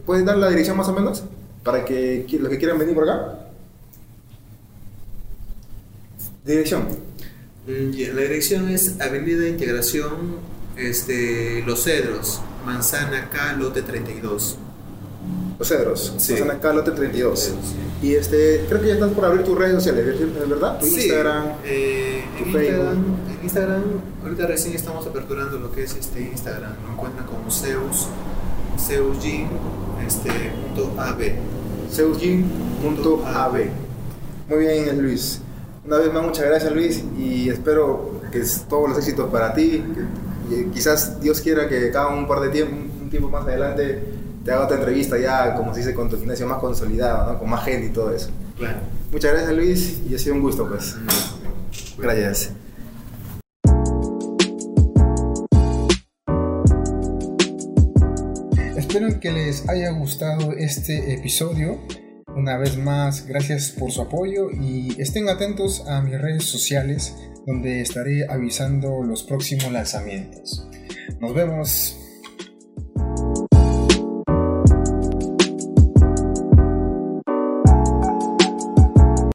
¿Puedes 0.07 0.25
dar 0.25 0.39
la 0.39 0.49
dirección 0.49 0.77
más 0.77 0.89
o 0.89 0.93
menos 0.95 1.23
para 1.65 1.85
que 1.85 2.27
los 2.41 2.49
que 2.49 2.59
quieran 2.59 2.79
venir 2.79 2.95
por 2.95 3.05
acá? 3.09 3.41
Dirección. 6.45 6.83
Mm, 7.67 7.91
La 8.15 8.23
dirección 8.23 8.69
es 8.69 9.01
Avenida 9.01 9.47
Integración, 9.49 10.37
este, 10.77 11.63
Los 11.67 11.85
Cedros, 11.85 12.41
Manzana 12.65 13.29
K, 13.31 13.55
lote 13.55 13.83
32. 13.83 14.59
Los 15.59 15.69
Cedros, 15.69 16.15
Sí. 16.19 16.33
Manzana 16.35 16.53
acá, 16.55 16.73
lote 16.73 16.91
32. 16.93 17.41
Sí. 17.41 17.53
Y 18.07 18.15
este, 18.15 18.65
creo 18.69 18.81
que 18.81 18.89
ya 18.89 18.95
estás 18.95 19.11
por 19.13 19.25
abrir 19.25 19.43
tus 19.43 19.57
redes 19.59 19.75
sociales, 19.77 20.07
¿es 20.21 20.49
verdad? 20.49 20.79
Tu 20.79 20.87
Sí, 20.87 20.95
Instagram. 21.01 21.45
eh, 21.65 22.25
tu 22.39 22.45
en, 22.45 22.53
Facebook. 22.53 22.77
Instagram, 22.77 23.05
en 23.39 23.43
Instagram, 23.45 23.83
ahorita 24.23 24.47
recién 24.47 24.75
estamos 24.75 25.07
aperturando 25.07 25.59
lo 25.59 25.73
que 25.73 25.83
es 25.85 25.95
este 25.97 26.21
Instagram. 26.21 26.73
Lo 26.87 26.93
encuentran 26.93 27.27
como 27.27 27.51
Zeus, 27.51 28.07
Zeus 28.79 29.19
Gym, 29.23 29.49
este, 30.07 30.31
punto 30.75 30.95
AB. 31.01 31.33
zeusgym.ab. 31.91 33.55
Muy 34.49 34.59
bien, 34.59 35.03
Luis. 35.03 35.41
Una 35.87 35.99
vez 35.99 36.13
más, 36.13 36.23
muchas 36.25 36.47
gracias, 36.47 36.73
Luis, 36.73 37.05
y 37.19 37.49
espero 37.49 38.21
que 38.33 38.41
es 38.41 38.65
todos 38.69 38.89
los 38.89 38.99
éxitos 38.99 39.31
para 39.31 39.55
ti. 39.55 39.83
que- 39.95 40.27
y 40.49 40.65
quizás 40.71 41.21
Dios 41.21 41.41
quiera 41.41 41.69
que 41.69 41.91
cada 41.91 42.07
un 42.09 42.29
par 42.29 42.39
de 42.41 42.51
tiempo, 42.51 42.77
un 43.03 43.11
tiempo 43.11 43.29
más 43.29 43.45
adelante, 43.45 44.01
te 44.45 44.53
haga 44.53 44.65
otra 44.65 44.77
entrevista 44.77 45.19
ya, 45.19 45.55
como 45.55 45.73
se 45.75 45.81
dice, 45.81 45.93
con 45.95 46.09
tu 46.09 46.17
gimnasio 46.19 46.47
más 46.47 46.59
consolidado, 46.59 47.33
¿no? 47.33 47.39
con 47.41 47.51
más 47.51 47.65
gente 47.65 47.87
y 47.87 47.91
todo 47.91 48.13
eso. 48.15 48.31
Claro. 48.57 48.79
Muchas 49.11 49.33
gracias, 49.33 49.53
Luis, 49.57 50.01
y 50.09 50.15
ha 50.15 50.19
sido 50.19 50.37
un 50.37 50.43
gusto, 50.43 50.69
pues. 50.69 50.97
Gracias. 51.99 52.51
Espero 58.77 59.21
que 59.21 59.31
les 59.33 59.69
haya 59.69 59.91
gustado 59.91 60.53
este 60.53 61.15
episodio. 61.15 61.79
Una 62.37 62.59
vez 62.59 62.77
más, 62.77 63.27
gracias 63.27 63.71
por 63.71 63.91
su 63.91 64.03
apoyo 64.03 64.51
y 64.51 64.95
estén 65.01 65.31
atentos 65.31 65.87
a 65.89 66.03
mis 66.03 66.21
redes 66.21 66.45
sociales 66.45 67.17
donde 67.47 67.81
estaré 67.81 68.27
avisando 68.29 69.03
los 69.03 69.23
próximos 69.23 69.73
lanzamientos. 69.73 70.69
Nos 71.19 71.35
vemos. 71.35 72.06